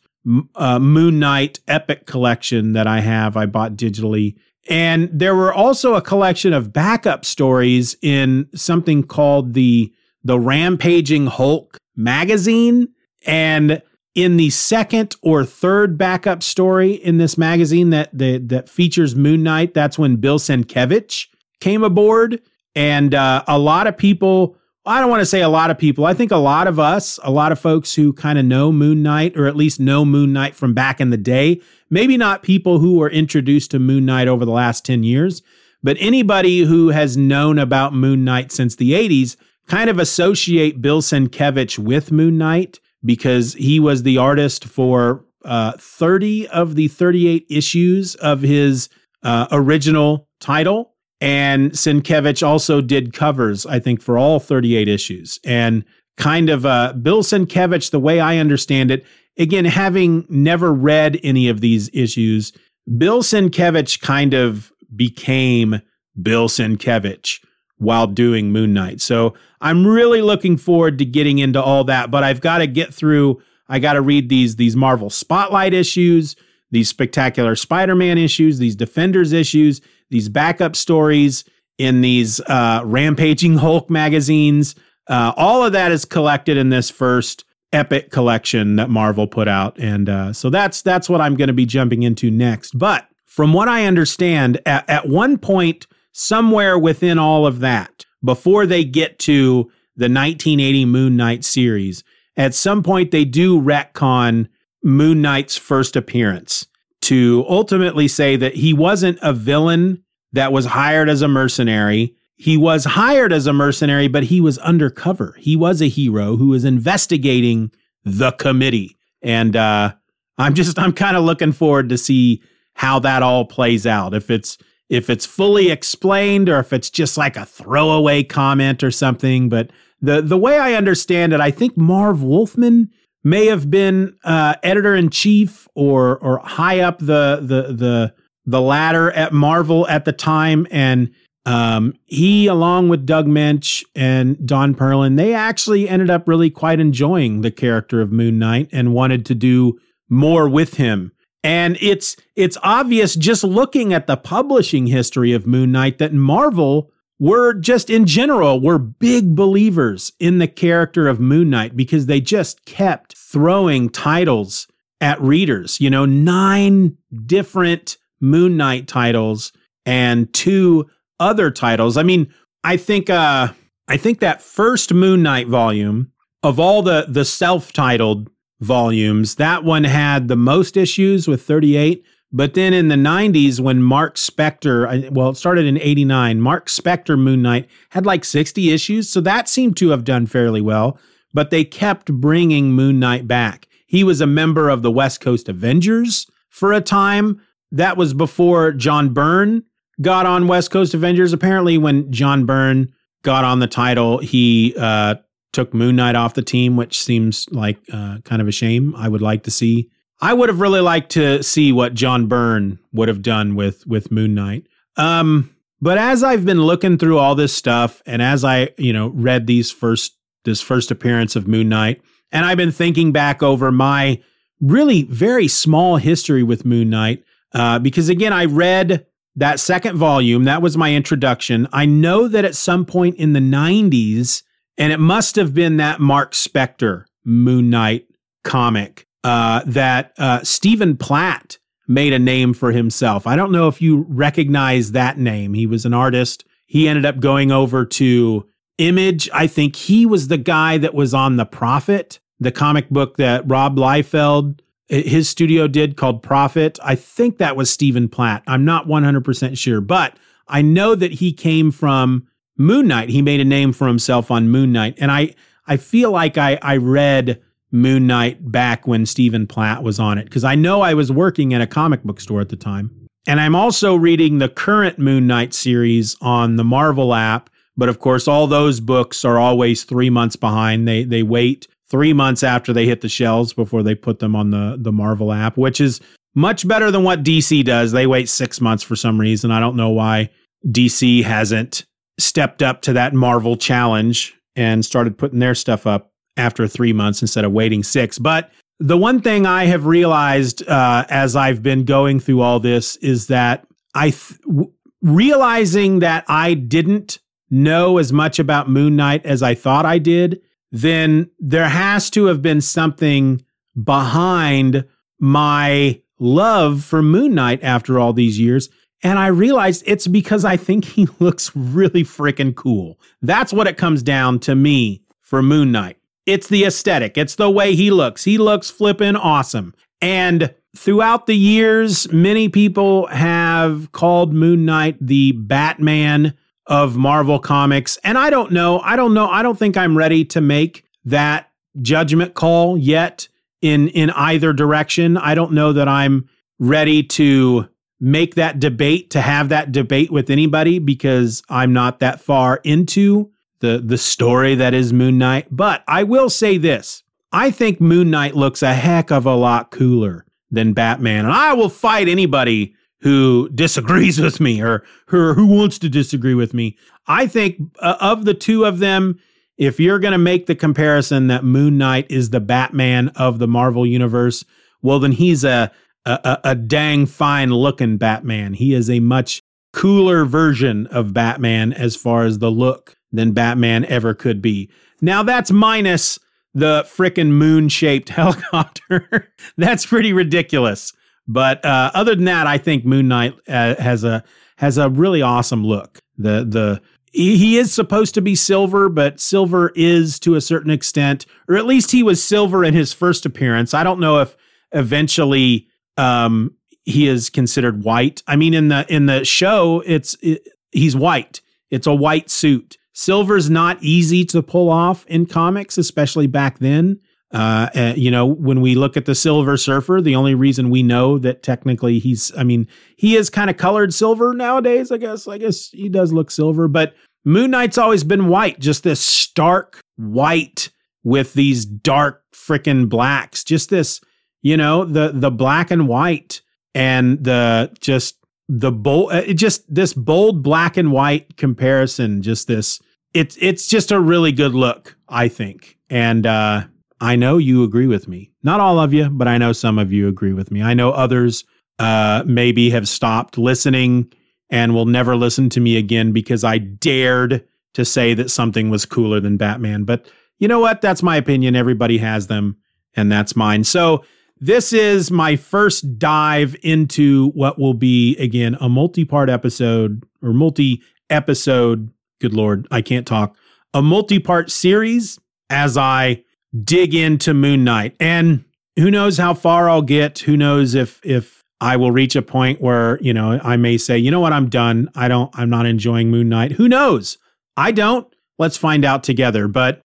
uh, 0.55 0.79
Moon 0.79 1.19
Knight 1.19 1.59
Epic 1.67 2.05
collection 2.05 2.71
that 2.71 2.87
I 2.87 3.01
have. 3.01 3.35
I 3.35 3.45
bought 3.45 3.75
digitally. 3.75 4.37
And 4.69 5.09
there 5.11 5.35
were 5.35 5.53
also 5.53 5.95
a 5.95 6.01
collection 6.01 6.53
of 6.53 6.71
backup 6.71 7.25
stories 7.25 7.97
in 8.01 8.47
something 8.55 9.03
called 9.03 9.53
the 9.53 9.93
the 10.23 10.39
Rampaging 10.39 11.27
Hulk 11.27 11.77
magazine. 11.97 12.87
And 13.27 13.81
in 14.15 14.37
the 14.37 14.51
second 14.51 15.17
or 15.21 15.43
third 15.43 15.97
backup 15.97 16.43
story 16.43 16.93
in 16.93 17.17
this 17.17 17.37
magazine 17.37 17.89
that 17.89 18.17
that, 18.17 18.47
that 18.47 18.69
features 18.69 19.17
Moon 19.17 19.43
Knight, 19.43 19.73
that's 19.73 19.99
when 19.99 20.15
Bill 20.15 20.39
Sienkiewicz 20.39 21.27
came 21.59 21.83
aboard. 21.83 22.39
And 22.73 23.13
uh, 23.13 23.43
a 23.49 23.59
lot 23.59 23.85
of 23.85 23.97
people 23.97 24.55
I 24.85 24.99
don't 24.99 25.09
want 25.09 25.21
to 25.21 25.25
say 25.25 25.41
a 25.41 25.49
lot 25.49 25.71
of 25.71 25.77
people. 25.77 26.05
I 26.05 26.13
think 26.13 26.31
a 26.31 26.37
lot 26.37 26.67
of 26.67 26.77
us, 26.77 27.17
a 27.23 27.31
lot 27.31 27.53
of 27.53 27.59
folks 27.59 27.95
who 27.95 28.11
kind 28.11 28.37
of 28.37 28.43
know 28.43 28.69
Moon 28.69 29.01
Knight 29.01 29.37
or 29.37 29.47
at 29.47 29.55
least 29.55 29.79
know 29.79 30.03
Moon 30.03 30.33
Knight 30.33 30.55
from 30.55 30.73
back 30.73 30.99
in 30.99 31.09
the 31.09 31.17
day, 31.17 31.61
maybe 31.89 32.17
not 32.17 32.43
people 32.43 32.79
who 32.79 32.97
were 32.97 33.09
introduced 33.09 33.71
to 33.71 33.79
Moon 33.79 34.05
Knight 34.05 34.27
over 34.27 34.43
the 34.43 34.51
last 34.51 34.83
10 34.83 35.03
years, 35.03 35.41
but 35.81 35.95
anybody 36.01 36.61
who 36.61 36.89
has 36.89 37.15
known 37.15 37.57
about 37.59 37.93
Moon 37.93 38.25
Knight 38.25 38.51
since 38.51 38.75
the 38.75 38.91
80s 38.91 39.37
kind 39.67 39.89
of 39.89 39.99
associate 39.99 40.81
Bill 40.81 41.01
Sienkiewicz 41.01 41.79
with 41.79 42.11
Moon 42.11 42.37
Knight 42.37 42.81
because 43.05 43.53
he 43.53 43.79
was 43.79 44.03
the 44.03 44.17
artist 44.17 44.65
for 44.65 45.23
uh, 45.45 45.73
30 45.77 46.47
of 46.49 46.75
the 46.75 46.89
38 46.89 47.45
issues 47.49 48.15
of 48.15 48.41
his 48.41 48.89
uh, 49.23 49.47
original 49.51 50.27
title. 50.41 50.92
And 51.23 51.71
Sienkiewicz 51.71 52.45
also 52.45 52.81
did 52.81 53.13
covers, 53.13 53.65
I 53.65 53.79
think, 53.79 54.01
for 54.01 54.17
all 54.17 54.41
38 54.41 54.89
issues. 54.89 55.39
And 55.45 55.85
kind 56.17 56.49
of 56.49 56.65
uh, 56.65 56.91
Bill 57.01 57.23
Sienkiewicz, 57.23 57.91
the 57.91 57.99
way 57.99 58.19
I 58.19 58.39
understand 58.39 58.91
it, 58.91 59.05
again, 59.37 59.63
having 59.63 60.25
never 60.27 60.73
read 60.73 61.17
any 61.23 61.47
of 61.47 61.61
these 61.61 61.89
issues, 61.93 62.51
Bill 62.97 63.23
Sienkiewicz 63.23 64.01
kind 64.01 64.33
of 64.33 64.73
became 64.93 65.81
Bill 66.21 66.49
Sienkiewicz 66.49 67.39
while 67.77 68.07
doing 68.07 68.51
Moon 68.51 68.73
Knight. 68.73 68.99
So 68.99 69.33
I'm 69.61 69.87
really 69.87 70.21
looking 70.21 70.57
forward 70.57 70.97
to 70.97 71.05
getting 71.05 71.39
into 71.39 71.63
all 71.63 71.85
that, 71.85 72.11
but 72.11 72.25
I've 72.25 72.41
got 72.41 72.57
to 72.57 72.67
get 72.67 72.93
through. 72.93 73.41
I 73.69 73.79
got 73.79 73.93
to 73.93 74.01
read 74.01 74.27
these 74.27 74.57
these 74.57 74.75
Marvel 74.75 75.09
Spotlight 75.09 75.73
issues, 75.73 76.35
these 76.69 76.89
spectacular 76.89 77.55
Spider-Man 77.55 78.17
issues, 78.17 78.57
these 78.57 78.75
Defenders 78.75 79.31
issues, 79.31 79.79
these 80.13 80.29
backup 80.29 80.75
stories 80.75 81.43
in 81.77 82.01
these 82.01 82.39
uh, 82.41 82.81
rampaging 82.85 83.57
Hulk 83.57 83.89
magazines. 83.89 84.75
Uh, 85.07 85.33
all 85.35 85.65
of 85.65 85.73
that 85.73 85.91
is 85.91 86.05
collected 86.05 86.55
in 86.55 86.69
this 86.69 86.89
first 86.89 87.43
epic 87.73 88.11
collection 88.11 88.75
that 88.75 88.89
Marvel 88.89 89.27
put 89.27 89.47
out, 89.47 89.77
and 89.79 90.07
uh, 90.07 90.31
so 90.31 90.49
that's 90.49 90.81
that's 90.83 91.09
what 91.09 91.19
I'm 91.19 91.35
going 91.35 91.47
to 91.47 91.53
be 91.53 91.65
jumping 91.65 92.03
into 92.03 92.31
next. 92.31 92.77
But 92.77 93.07
from 93.25 93.51
what 93.51 93.67
I 93.67 93.85
understand, 93.85 94.61
at, 94.65 94.87
at 94.87 95.09
one 95.09 95.39
point, 95.39 95.87
somewhere 96.11 96.77
within 96.77 97.17
all 97.17 97.47
of 97.47 97.59
that, 97.61 98.05
before 98.23 98.67
they 98.67 98.83
get 98.83 99.17
to 99.19 99.63
the 99.95 100.05
1980 100.05 100.85
Moon 100.85 101.17
Knight 101.17 101.43
series, 101.43 102.03
at 102.37 102.53
some 102.53 102.83
point 102.83 103.09
they 103.09 103.25
do 103.25 103.59
retcon 103.59 104.47
Moon 104.83 105.21
Knight's 105.21 105.57
first 105.57 105.95
appearance 105.95 106.67
to 107.01 107.43
ultimately 107.49 108.07
say 108.07 108.35
that 108.35 108.55
he 108.55 108.73
wasn't 108.73 109.17
a 109.21 109.33
villain 109.33 110.02
that 110.33 110.51
was 110.51 110.65
hired 110.65 111.09
as 111.09 111.21
a 111.21 111.27
mercenary. 111.27 112.15
He 112.35 112.57
was 112.57 112.83
hired 112.85 113.31
as 113.31 113.47
a 113.47 113.53
mercenary, 113.53 114.07
but 114.07 114.23
he 114.23 114.41
was 114.41 114.57
undercover. 114.59 115.35
He 115.39 115.55
was 115.55 115.81
a 115.81 115.87
hero 115.87 116.35
who 116.35 116.49
was 116.49 116.65
investigating 116.65 117.71
the 118.03 118.31
committee. 118.33 118.97
And 119.21 119.55
uh, 119.55 119.93
I'm 120.37 120.53
just 120.53 120.77
I'm 120.77 120.93
kind 120.93 121.15
of 121.15 121.23
looking 121.23 121.53
forward 121.53 121.89
to 121.89 121.97
see 121.97 122.41
how 122.73 122.99
that 122.99 123.23
all 123.23 123.45
plays 123.45 123.85
out. 123.85 124.13
If 124.13 124.29
it's 124.29 124.57
if 124.89 125.09
it's 125.09 125.25
fully 125.25 125.71
explained 125.71 126.49
or 126.49 126.59
if 126.59 126.73
it's 126.73 126.89
just 126.89 127.17
like 127.17 127.37
a 127.37 127.45
throwaway 127.45 128.23
comment 128.23 128.83
or 128.83 128.91
something. 128.91 129.47
But 129.49 129.69
the 130.01 130.21
the 130.21 130.37
way 130.37 130.57
I 130.57 130.73
understand 130.73 131.33
it, 131.33 131.39
I 131.39 131.51
think 131.51 131.77
Marv 131.77 132.23
Wolfman 132.23 132.89
may 133.23 133.45
have 133.45 133.71
been 133.71 134.17
uh, 134.23 134.55
editor 134.63 134.95
in 134.95 135.09
chief 135.09 135.67
or 135.75 136.17
or 136.17 136.39
high 136.39 136.81
up 136.81 136.99
the 136.99 137.39
the 137.41 137.73
the 137.73 138.13
the 138.45 138.61
ladder 138.61 139.11
at 139.11 139.33
Marvel 139.33 139.87
at 139.87 140.05
the 140.05 140.11
time. 140.11 140.67
And 140.71 141.11
um, 141.45 141.93
he, 142.05 142.47
along 142.47 142.89
with 142.89 143.05
Doug 143.05 143.27
Moench 143.27 143.83
and 143.95 144.45
Don 144.45 144.75
Perlin, 144.75 145.17
they 145.17 145.33
actually 145.33 145.89
ended 145.89 146.09
up 146.09 146.27
really 146.27 146.49
quite 146.49 146.79
enjoying 146.79 147.41
the 147.41 147.51
character 147.51 148.01
of 148.01 148.11
Moon 148.11 148.39
Knight 148.39 148.69
and 148.71 148.93
wanted 148.93 149.25
to 149.27 149.35
do 149.35 149.79
more 150.09 150.47
with 150.47 150.75
him. 150.75 151.11
And 151.43 151.77
it's 151.81 152.15
it's 152.35 152.57
obvious 152.63 153.15
just 153.15 153.43
looking 153.43 153.93
at 153.93 154.07
the 154.07 154.15
publishing 154.15 154.87
history 154.87 155.33
of 155.33 155.45
Moon 155.45 155.73
Knight 155.73 155.97
that 155.97 156.13
Marvel 156.13 156.89
were 157.19 157.53
just 157.53 157.89
in 157.89 158.05
general 158.05 158.61
were 158.61 158.79
big 158.79 159.35
believers 159.35 160.13
in 160.19 160.37
the 160.37 160.47
character 160.47 161.07
of 161.07 161.19
Moon 161.19 161.49
Knight 161.49 161.75
because 161.75 162.05
they 162.05 162.21
just 162.21 162.63
kept 162.65 163.17
throwing 163.17 163.89
titles 163.89 164.67
at 165.01 165.21
readers. 165.21 165.81
You 165.81 165.89
know, 165.89 166.05
nine 166.05 166.97
different 167.25 167.97
Moon 168.23 168.57
Knight 168.57 168.87
titles 168.87 169.51
and 169.85 170.33
two 170.33 170.89
other 171.19 171.51
titles. 171.51 171.97
I 171.97 172.03
mean, 172.03 172.33
I 172.63 172.77
think 172.77 173.09
uh 173.09 173.49
I 173.87 173.97
think 173.97 174.19
that 174.19 174.41
first 174.41 174.93
Moon 174.93 175.21
Knight 175.21 175.47
volume 175.47 176.11
of 176.41 176.59
all 176.59 176.81
the 176.81 177.05
the 177.07 177.25
self-titled 177.25 178.29
volumes, 178.61 179.35
that 179.35 179.63
one 179.63 179.83
had 179.83 180.27
the 180.27 180.35
most 180.35 180.77
issues 180.77 181.27
with 181.27 181.43
38. 181.43 182.03
But 182.35 182.55
then 182.55 182.73
in 182.73 182.87
the 182.87 182.95
90s, 182.95 183.59
when 183.59 183.83
Mark 183.83 184.15
Spector, 184.15 185.11
well, 185.11 185.29
it 185.29 185.37
started 185.37 185.65
in 185.65 185.79
89, 185.79 186.41
Mark 186.41 186.65
Spector 186.67 187.19
Moon 187.19 187.43
Knight 187.43 187.69
had 187.91 188.07
like 188.07 188.25
60 188.25 188.71
issues. 188.71 189.07
So 189.07 189.21
that 189.21 189.47
seemed 189.47 189.77
to 189.77 189.89
have 189.89 190.03
done 190.03 190.25
fairly 190.25 190.61
well. 190.61 190.97
But 191.31 191.51
they 191.51 191.63
kept 191.63 192.11
bringing 192.11 192.71
Moon 192.71 192.99
Knight 192.99 193.27
back. 193.27 193.67
He 193.85 194.03
was 194.03 194.19
a 194.19 194.25
member 194.25 194.69
of 194.69 194.81
the 194.81 194.91
West 194.91 195.21
Coast 195.21 195.47
Avengers 195.47 196.25
for 196.49 196.73
a 196.73 196.81
time. 196.81 197.39
That 197.73 197.97
was 197.97 198.13
before 198.13 198.71
John 198.71 199.13
Byrne 199.13 199.63
got 199.99 200.25
on 200.25 200.47
West 200.47 200.71
Coast 200.71 200.93
Avengers. 200.93 201.33
Apparently, 201.33 201.77
when 201.77 202.11
John 202.11 202.45
Byrne 202.45 202.93
got 203.23 203.43
on 203.43 203.59
the 203.59 203.67
title, 203.67 204.19
he 204.19 204.75
uh, 204.77 205.15
took 205.51 205.73
Moon 205.73 205.95
Knight 205.95 206.15
off 206.15 206.35
the 206.35 206.43
team, 206.43 206.75
which 206.77 207.01
seems 207.01 207.47
like 207.51 207.79
uh, 207.91 208.19
kind 208.23 208.41
of 208.41 208.47
a 208.47 208.51
shame. 208.51 208.93
I 208.95 209.09
would 209.09 209.21
like 209.21 209.43
to 209.43 209.51
see. 209.51 209.89
I 210.21 210.33
would 210.33 210.49
have 210.49 210.61
really 210.61 210.81
liked 210.81 211.11
to 211.13 211.41
see 211.41 211.71
what 211.71 211.95
John 211.95 212.27
Byrne 212.27 212.77
would 212.93 213.07
have 213.07 213.23
done 213.23 213.55
with 213.55 213.85
with 213.87 214.11
Moon 214.11 214.35
Knight. 214.35 214.67
Um, 214.95 215.55
but 215.81 215.97
as 215.97 216.23
I've 216.23 216.45
been 216.45 216.61
looking 216.61 216.97
through 216.97 217.17
all 217.17 217.33
this 217.33 217.55
stuff, 217.55 218.03
and 218.05 218.21
as 218.21 218.45
I 218.45 218.69
you 218.77 218.93
know 218.93 219.07
read 219.09 219.47
these 219.47 219.71
first 219.71 220.15
this 220.45 220.61
first 220.61 220.91
appearance 220.91 221.35
of 221.35 221.47
Moon 221.47 221.69
Knight, 221.69 222.01
and 222.31 222.45
I've 222.45 222.57
been 222.57 222.71
thinking 222.71 223.11
back 223.11 223.41
over 223.41 223.71
my 223.71 224.21
really 224.61 225.03
very 225.03 225.47
small 225.47 225.97
history 225.97 226.43
with 226.43 226.65
Moon 226.65 226.89
Knight, 226.89 227.23
uh, 227.53 227.79
because 227.79 228.09
again, 228.09 228.33
I 228.33 228.45
read 228.45 229.05
that 229.35 229.59
second 229.59 229.97
volume. 229.97 230.43
That 230.43 230.61
was 230.61 230.77
my 230.77 230.93
introduction. 230.93 231.67
I 231.73 231.85
know 231.85 232.27
that 232.27 232.45
at 232.45 232.55
some 232.55 232.85
point 232.85 233.17
in 233.17 233.33
the 233.33 233.39
'90s 233.39 234.43
and 234.77 234.91
it 234.91 234.99
must 234.99 235.35
have 235.35 235.53
been 235.53 235.77
that 235.77 235.99
Mark 235.99 236.33
Spector 236.33 237.05
Moon 237.23 237.69
Knight 237.69 238.07
comic 238.43 239.07
uh, 239.23 239.61
that 239.65 240.13
uh, 240.17 240.43
Stephen 240.43 240.97
Platt 240.97 241.57
made 241.87 242.13
a 242.13 242.19
name 242.19 242.53
for 242.53 242.71
himself. 242.71 243.27
I 243.27 243.35
don't 243.35 243.51
know 243.51 243.67
if 243.67 243.81
you 243.81 244.05
recognize 244.09 244.91
that 244.93 245.17
name. 245.17 245.53
He 245.53 245.67
was 245.67 245.85
an 245.85 245.93
artist. 245.93 246.45
He 246.65 246.87
ended 246.87 247.05
up 247.05 247.19
going 247.19 247.51
over 247.51 247.85
to 247.85 248.47
Image. 248.79 249.29
I 249.33 249.47
think 249.47 249.75
he 249.75 250.05
was 250.05 250.27
the 250.27 250.37
guy 250.37 250.77
that 250.79 250.95
was 250.95 251.13
on 251.13 251.35
The 251.35 251.45
Prophet, 251.45 252.19
the 252.39 252.51
comic 252.51 252.89
book 252.89 253.17
that 253.17 253.43
Rob 253.47 253.77
Liefeld, 253.77 254.59
his 254.87 255.29
studio 255.29 255.67
did 255.67 255.97
called 255.97 256.21
Prophet. 256.21 256.77
I 256.83 256.95
think 256.95 257.37
that 257.37 257.55
was 257.55 257.69
Stephen 257.69 258.09
Platt. 258.09 258.43
I'm 258.47 258.65
not 258.65 258.87
100% 258.87 259.57
sure, 259.57 259.81
but 259.81 260.17
I 260.47 260.61
know 260.61 260.95
that 260.95 261.13
he 261.13 261.31
came 261.31 261.71
from 261.71 262.27
Moon 262.57 262.87
Knight. 262.87 263.09
He 263.09 263.21
made 263.21 263.39
a 263.39 263.45
name 263.45 263.73
for 263.73 263.87
himself 263.87 264.29
on 264.29 264.49
Moon 264.49 264.71
Knight. 264.71 264.95
And 264.99 265.11
I, 265.11 265.33
I 265.67 265.77
feel 265.77 266.11
like 266.11 266.37
I, 266.37 266.59
I 266.61 266.77
read 266.77 267.41
Moon 267.71 268.05
Knight 268.05 268.51
back 268.51 268.85
when 268.85 269.05
Stephen 269.05 269.47
Platt 269.47 269.83
was 269.83 269.99
on 269.99 270.17
it 270.17 270.25
because 270.25 270.43
I 270.43 270.55
know 270.55 270.81
I 270.81 270.93
was 270.93 271.11
working 271.11 271.53
at 271.53 271.61
a 271.61 271.67
comic 271.67 272.03
book 272.03 272.19
store 272.19 272.41
at 272.41 272.49
the 272.49 272.55
time. 272.55 272.91
And 273.25 273.39
I'm 273.39 273.55
also 273.55 273.95
reading 273.95 274.37
the 274.37 274.49
current 274.49 274.99
Moon 274.99 275.25
Knight 275.25 275.53
series 275.53 276.17
on 276.21 276.57
the 276.57 276.63
Marvel 276.63 277.13
app. 277.13 277.49
But 277.75 277.89
of 277.89 277.99
course, 277.99 278.27
all 278.27 278.45
those 278.45 278.79
books 278.79 279.25
are 279.25 279.39
always 279.39 279.83
three 279.83 280.09
months 280.09 280.35
behind. 280.35 280.87
They 280.87 281.03
they 281.03 281.23
wait 281.23 281.67
three 281.93 282.11
months 282.11 282.41
after 282.41 282.73
they 282.73 282.87
hit 282.87 283.01
the 283.01 283.07
shelves 283.07 283.53
before 283.53 283.83
they 283.83 283.93
put 283.93 284.17
them 284.17 284.35
on 284.35 284.49
the 284.49 284.75
the 284.79 284.91
Marvel 284.91 285.31
app, 285.31 285.57
which 285.57 285.79
is 285.79 286.01
much 286.33 286.67
better 286.67 286.89
than 286.89 287.03
what 287.03 287.21
DC 287.21 287.63
does. 287.63 287.91
They 287.91 288.07
wait 288.07 288.27
six 288.27 288.59
months 288.59 288.81
for 288.81 288.95
some 288.95 289.21
reason. 289.21 289.51
I 289.51 289.59
don't 289.59 289.75
know 289.75 289.91
why 289.91 290.31
DC 290.65 291.23
hasn't 291.23 291.85
stepped 292.17 292.63
up 292.63 292.81
to 292.81 292.93
that 292.93 293.13
Marvel 293.13 293.55
challenge 293.55 294.33
and 294.55 294.83
started 294.83 295.19
putting 295.19 295.37
their 295.37 295.53
stuff 295.53 295.85
up 295.85 296.11
after 296.35 296.67
three 296.67 296.93
months 296.93 297.21
instead 297.21 297.45
of 297.45 297.51
waiting 297.51 297.83
six. 297.83 298.17
But 298.17 298.49
the 298.79 298.97
one 298.97 299.21
thing 299.21 299.45
I 299.45 299.65
have 299.65 299.85
realized 299.85 300.67
uh, 300.67 301.05
as 301.09 301.35
I've 301.35 301.61
been 301.61 301.85
going 301.85 302.19
through 302.19 302.41
all 302.41 302.59
this 302.59 302.95
is 302.97 303.27
that 303.27 303.67
I 303.93 304.09
th- 304.09 304.41
w- 304.47 304.71
realizing 305.03 305.99
that 305.99 306.25
I 306.27 306.55
didn't 306.55 307.19
know 307.51 307.99
as 307.99 308.11
much 308.11 308.39
about 308.39 308.67
Moon 308.67 308.95
Knight 308.95 309.23
as 309.27 309.43
I 309.43 309.53
thought 309.53 309.85
I 309.85 309.99
did, 309.99 310.41
then 310.73 311.29
there 311.39 311.69
has 311.69 312.09
to 312.09 312.25
have 312.25 312.41
been 312.41 312.59
something 312.59 313.45
behind 313.81 314.83
my 315.19 316.01
love 316.19 316.83
for 316.83 317.03
Moon 317.03 317.35
Knight 317.35 317.63
after 317.63 317.99
all 317.99 318.11
these 318.11 318.39
years. 318.39 318.69
And 319.03 319.19
I 319.19 319.27
realized 319.27 319.83
it's 319.85 320.07
because 320.07 320.43
I 320.43 320.57
think 320.57 320.83
he 320.83 321.07
looks 321.19 321.55
really 321.55 322.03
freaking 322.03 322.55
cool. 322.55 322.99
That's 323.21 323.53
what 323.53 323.67
it 323.67 323.77
comes 323.77 324.01
down 324.01 324.39
to 324.39 324.55
me 324.55 325.03
for 325.21 325.43
Moon 325.43 325.71
Knight. 325.71 325.97
It's 326.25 326.47
the 326.47 326.65
aesthetic, 326.65 327.17
it's 327.17 327.35
the 327.35 327.51
way 327.51 327.75
he 327.75 327.91
looks. 327.91 328.23
He 328.23 328.37
looks 328.37 328.71
flippin' 328.71 329.15
awesome. 329.15 329.75
And 330.01 330.55
throughout 330.75 331.27
the 331.27 331.35
years, 331.35 332.11
many 332.11 332.49
people 332.49 333.05
have 333.07 333.91
called 333.91 334.33
Moon 334.33 334.65
Knight 334.65 334.97
the 334.99 335.33
Batman 335.33 336.33
of 336.67 336.95
Marvel 336.95 337.39
Comics. 337.39 337.97
And 338.03 338.17
I 338.17 338.29
don't 338.29 338.51
know. 338.51 338.79
I 338.79 338.95
don't 338.95 339.13
know. 339.13 339.27
I 339.27 339.43
don't 339.43 339.57
think 339.57 339.77
I'm 339.77 339.97
ready 339.97 340.23
to 340.25 340.41
make 340.41 340.85
that 341.05 341.51
judgment 341.81 342.33
call 342.33 342.77
yet 342.77 343.27
in 343.61 343.89
in 343.89 344.09
either 344.11 344.53
direction. 344.53 345.17
I 345.17 345.35
don't 345.35 345.53
know 345.53 345.73
that 345.73 345.87
I'm 345.87 346.29
ready 346.59 347.03
to 347.03 347.67
make 347.99 348.35
that 348.35 348.59
debate 348.59 349.09
to 349.11 349.21
have 349.21 349.49
that 349.49 349.71
debate 349.71 350.11
with 350.11 350.29
anybody 350.29 350.79
because 350.79 351.41
I'm 351.49 351.73
not 351.73 351.99
that 351.99 352.21
far 352.21 352.59
into 352.63 353.31
the 353.59 353.81
the 353.83 353.97
story 353.97 354.55
that 354.55 354.73
is 354.73 354.93
Moon 354.93 355.17
Knight. 355.17 355.47
But 355.49 355.83
I 355.87 356.03
will 356.03 356.29
say 356.29 356.57
this. 356.57 357.03
I 357.31 357.49
think 357.49 357.81
Moon 357.81 358.11
Knight 358.11 358.35
looks 358.35 358.61
a 358.61 358.73
heck 358.73 359.11
of 359.11 359.25
a 359.25 359.35
lot 359.35 359.71
cooler 359.71 360.25
than 360.51 360.73
Batman. 360.73 361.25
And 361.25 361.33
I 361.33 361.53
will 361.53 361.69
fight 361.69 362.07
anybody 362.07 362.75
who 363.03 363.49
disagrees 363.49 364.19
with 364.21 364.39
me 364.39 364.61
or 364.61 364.83
who, 365.07 365.33
who 365.33 365.45
wants 365.45 365.77
to 365.79 365.89
disagree 365.89 366.33
with 366.33 366.53
me. 366.53 366.77
I 367.07 367.27
think 367.27 367.57
uh, 367.79 367.97
of 368.01 368.25
the 368.25 368.33
two 368.33 368.65
of 368.65 368.79
them, 368.79 369.19
if 369.57 369.79
you're 369.79 369.99
going 369.99 370.13
to 370.13 370.17
make 370.17 370.47
the 370.47 370.55
comparison 370.55 371.27
that 371.27 371.43
Moon 371.43 371.77
Knight 371.77 372.09
is 372.09 372.31
the 372.31 372.39
Batman 372.39 373.09
of 373.09 373.39
the 373.39 373.47
Marvel 373.47 373.85
universe, 373.85 374.43
well, 374.81 374.99
then 374.99 375.11
he's 375.11 375.43
a 375.43 375.71
a, 376.05 376.39
a, 376.43 376.55
dang 376.55 377.05
fine 377.05 377.53
looking 377.53 377.97
Batman. 377.97 378.53
He 378.55 378.73
is 378.73 378.89
a 378.89 378.99
much 378.99 379.41
cooler 379.71 380.25
version 380.25 380.87
of 380.87 381.13
Batman 381.13 381.71
as 381.71 381.95
far 381.95 382.25
as 382.25 382.39
the 382.39 382.51
look 382.51 382.95
than 383.11 383.31
Batman 383.31 383.85
ever 383.85 384.13
could 384.13 384.41
be. 384.41 384.69
Now 385.01 385.23
that's 385.23 385.51
minus 385.51 386.19
the 386.53 386.83
frickin' 386.83 387.31
moon 387.31 387.69
shaped 387.69 388.09
helicopter. 388.09 389.31
that's 389.57 389.85
pretty 389.85 390.13
ridiculous. 390.13 390.93
But 391.27 391.63
uh, 391.63 391.91
other 391.93 392.15
than 392.15 392.25
that, 392.25 392.47
I 392.47 392.57
think 392.57 392.85
Moon 392.85 393.07
Knight 393.07 393.33
uh, 393.47 393.75
has 393.75 394.03
a 394.03 394.23
has 394.57 394.77
a 394.77 394.89
really 394.89 395.21
awesome 395.21 395.65
look. 395.65 395.99
The 396.17 396.45
the 396.47 396.81
he 397.13 397.57
is 397.57 397.71
supposed 397.71 398.15
to 398.15 398.21
be 398.21 398.35
silver, 398.35 398.89
but 398.89 399.19
silver 399.19 399.71
is 399.75 400.19
to 400.21 400.33
a 400.33 400.41
certain 400.41 400.71
extent, 400.71 401.27
or 401.47 401.55
at 401.55 401.67
least 401.67 401.91
he 401.91 402.01
was 402.01 402.23
silver 402.23 402.63
in 402.65 402.73
his 402.73 402.91
first 402.91 403.25
appearance. 403.25 403.75
I 403.75 403.83
don't 403.83 403.99
know 403.99 404.19
if 404.19 404.35
eventually 404.71 405.67
um, 405.95 406.55
he 406.85 407.07
is 407.07 407.29
considered 407.29 407.83
white. 407.83 408.23
I 408.27 408.35
mean, 408.35 408.55
in 408.55 408.69
the 408.69 408.85
in 408.91 409.05
the 409.05 409.23
show, 409.25 409.83
it's 409.85 410.17
it, 410.21 410.47
he's 410.71 410.95
white. 410.95 411.41
It's 411.69 411.87
a 411.87 411.93
white 411.93 412.31
suit. 412.31 412.77
Silver's 412.93 413.49
not 413.49 413.81
easy 413.81 414.25
to 414.25 414.41
pull 414.41 414.69
off 414.69 415.05
in 415.07 415.25
comics, 415.25 415.77
especially 415.77 416.27
back 416.27 416.59
then. 416.59 416.99
Uh, 417.33 417.69
uh, 417.75 417.93
you 417.95 418.11
know, 418.11 418.25
when 418.25 418.61
we 418.61 418.75
look 418.75 418.95
at 418.95 419.05
the 419.05 419.15
Silver 419.15 419.57
Surfer, 419.57 420.01
the 420.01 420.15
only 420.15 420.35
reason 420.35 420.69
we 420.69 420.83
know 420.83 421.17
that 421.17 421.41
technically 421.41 421.97
he's, 421.97 422.31
I 422.37 422.43
mean, 422.43 422.67
he 422.95 423.15
is 423.15 423.31
kind 423.31 423.49
of 423.49 423.57
colored 423.57 423.93
silver 423.93 424.33
nowadays. 424.35 424.91
I 424.91 424.97
guess, 424.97 425.27
I 425.27 425.39
guess 425.39 425.69
he 425.69 425.89
does 425.89 426.13
look 426.13 426.29
silver, 426.29 426.67
but 426.67 426.93
Moon 427.25 427.51
Knight's 427.51 427.77
always 427.77 428.03
been 428.03 428.27
white, 428.27 428.59
just 428.59 428.83
this 428.83 428.99
stark 428.99 429.81
white 429.95 430.69
with 431.03 431.33
these 431.33 431.65
dark 431.65 432.23
freaking 432.33 432.89
blacks, 432.89 433.43
just 433.43 433.69
this 433.69 434.01
you 434.41 434.57
know 434.57 434.85
the 434.85 435.11
the 435.13 435.31
black 435.31 435.71
and 435.71 435.87
white 435.87 436.41
and 436.75 437.23
the 437.23 437.75
just 437.79 438.17
the 438.49 438.71
bold, 438.71 439.13
uh, 439.13 439.23
it 439.25 439.35
just 439.35 439.73
this 439.73 439.93
bold 439.93 440.43
black 440.43 440.77
and 440.77 440.91
white 440.91 441.37
comparison, 441.37 442.21
just 442.21 442.47
this, 442.47 442.79
it's 443.13 443.37
it's 443.39 443.67
just 443.67 443.91
a 443.91 443.99
really 443.99 444.31
good 444.31 444.53
look, 444.53 444.97
I 445.07 445.29
think, 445.29 445.77
and 445.89 446.27
uh, 446.27 446.65
I 447.03 447.17
know 447.17 447.37
you 447.37 447.65
agree 447.65 447.87
with 447.87 448.07
me. 448.07 448.31
Not 448.43 448.61
all 448.61 448.79
of 448.79 448.93
you, 448.93 449.09
but 449.09 449.27
I 449.27 449.37
know 449.37 449.51
some 449.51 449.77
of 449.77 449.91
you 449.91 450.07
agree 450.07 450.31
with 450.31 450.51
me. 450.51 450.61
I 450.61 450.73
know 450.73 450.91
others 450.91 451.43
uh, 451.77 452.23
maybe 452.25 452.69
have 452.69 452.87
stopped 452.87 453.37
listening 453.37 454.09
and 454.49 454.73
will 454.73 454.85
never 454.85 455.17
listen 455.17 455.49
to 455.49 455.59
me 455.59 455.75
again 455.75 456.13
because 456.13 456.45
I 456.45 456.59
dared 456.59 457.45
to 457.73 457.83
say 457.83 458.13
that 458.13 458.31
something 458.31 458.69
was 458.69 458.85
cooler 458.85 459.19
than 459.19 459.35
Batman. 459.35 459.83
But 459.83 460.09
you 460.39 460.47
know 460.47 460.61
what? 460.61 460.79
That's 460.79 461.03
my 461.03 461.17
opinion. 461.17 461.57
Everybody 461.57 461.97
has 461.97 462.27
them, 462.27 462.55
and 462.95 463.11
that's 463.11 463.35
mine. 463.35 463.65
So 463.65 464.05
this 464.39 464.71
is 464.71 465.11
my 465.11 465.35
first 465.35 465.99
dive 465.99 466.55
into 466.63 467.31
what 467.31 467.59
will 467.59 467.73
be, 467.73 468.15
again, 468.15 468.55
a 468.61 468.69
multi 468.69 469.03
part 469.03 469.29
episode 469.29 470.05
or 470.21 470.31
multi 470.31 470.81
episode. 471.09 471.91
Good 472.21 472.33
Lord, 472.33 472.65
I 472.71 472.81
can't 472.81 473.05
talk. 473.05 473.35
A 473.73 473.81
multi 473.81 474.19
part 474.19 474.49
series 474.49 475.19
as 475.49 475.75
I 475.75 476.23
dig 476.61 476.93
into 476.93 477.33
Moon 477.33 477.63
Knight. 477.63 477.95
And 477.99 478.45
who 478.77 478.91
knows 478.91 479.17
how 479.17 479.33
far 479.33 479.69
I'll 479.69 479.81
get? 479.81 480.19
Who 480.19 480.37
knows 480.37 480.75
if, 480.75 480.99
if, 481.03 481.41
I 481.61 481.77
will 481.77 481.91
reach 481.91 482.17
a 482.17 482.21
point 482.21 482.59
where, 482.59 482.99
you 483.01 483.13
know, 483.13 483.39
I 483.41 483.55
may 483.55 483.77
say, 483.77 483.97
you 483.97 484.11
know 484.11 484.19
what, 484.19 484.33
I'm 484.33 484.49
done. 484.49 484.89
I 484.95 485.07
don't, 485.07 485.31
I'm 485.33 485.49
not 485.49 485.65
enjoying 485.65 486.11
Moon 486.11 486.27
Knight. 486.27 486.51
Who 486.51 486.67
knows? 486.67 487.17
I 487.55 487.71
don't. 487.71 488.05
Let's 488.37 488.57
find 488.57 488.83
out 488.83 489.01
together. 489.01 489.47
But 489.47 489.81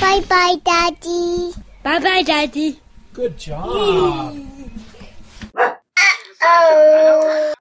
Bye 0.00 0.20
bye, 0.28 0.56
Daddy. 0.64 1.52
Bye 1.82 1.98
bye, 2.00 2.22
Daddy. 2.22 2.80
Good 3.12 3.38
job. 3.38 3.68
oh. 6.42 7.54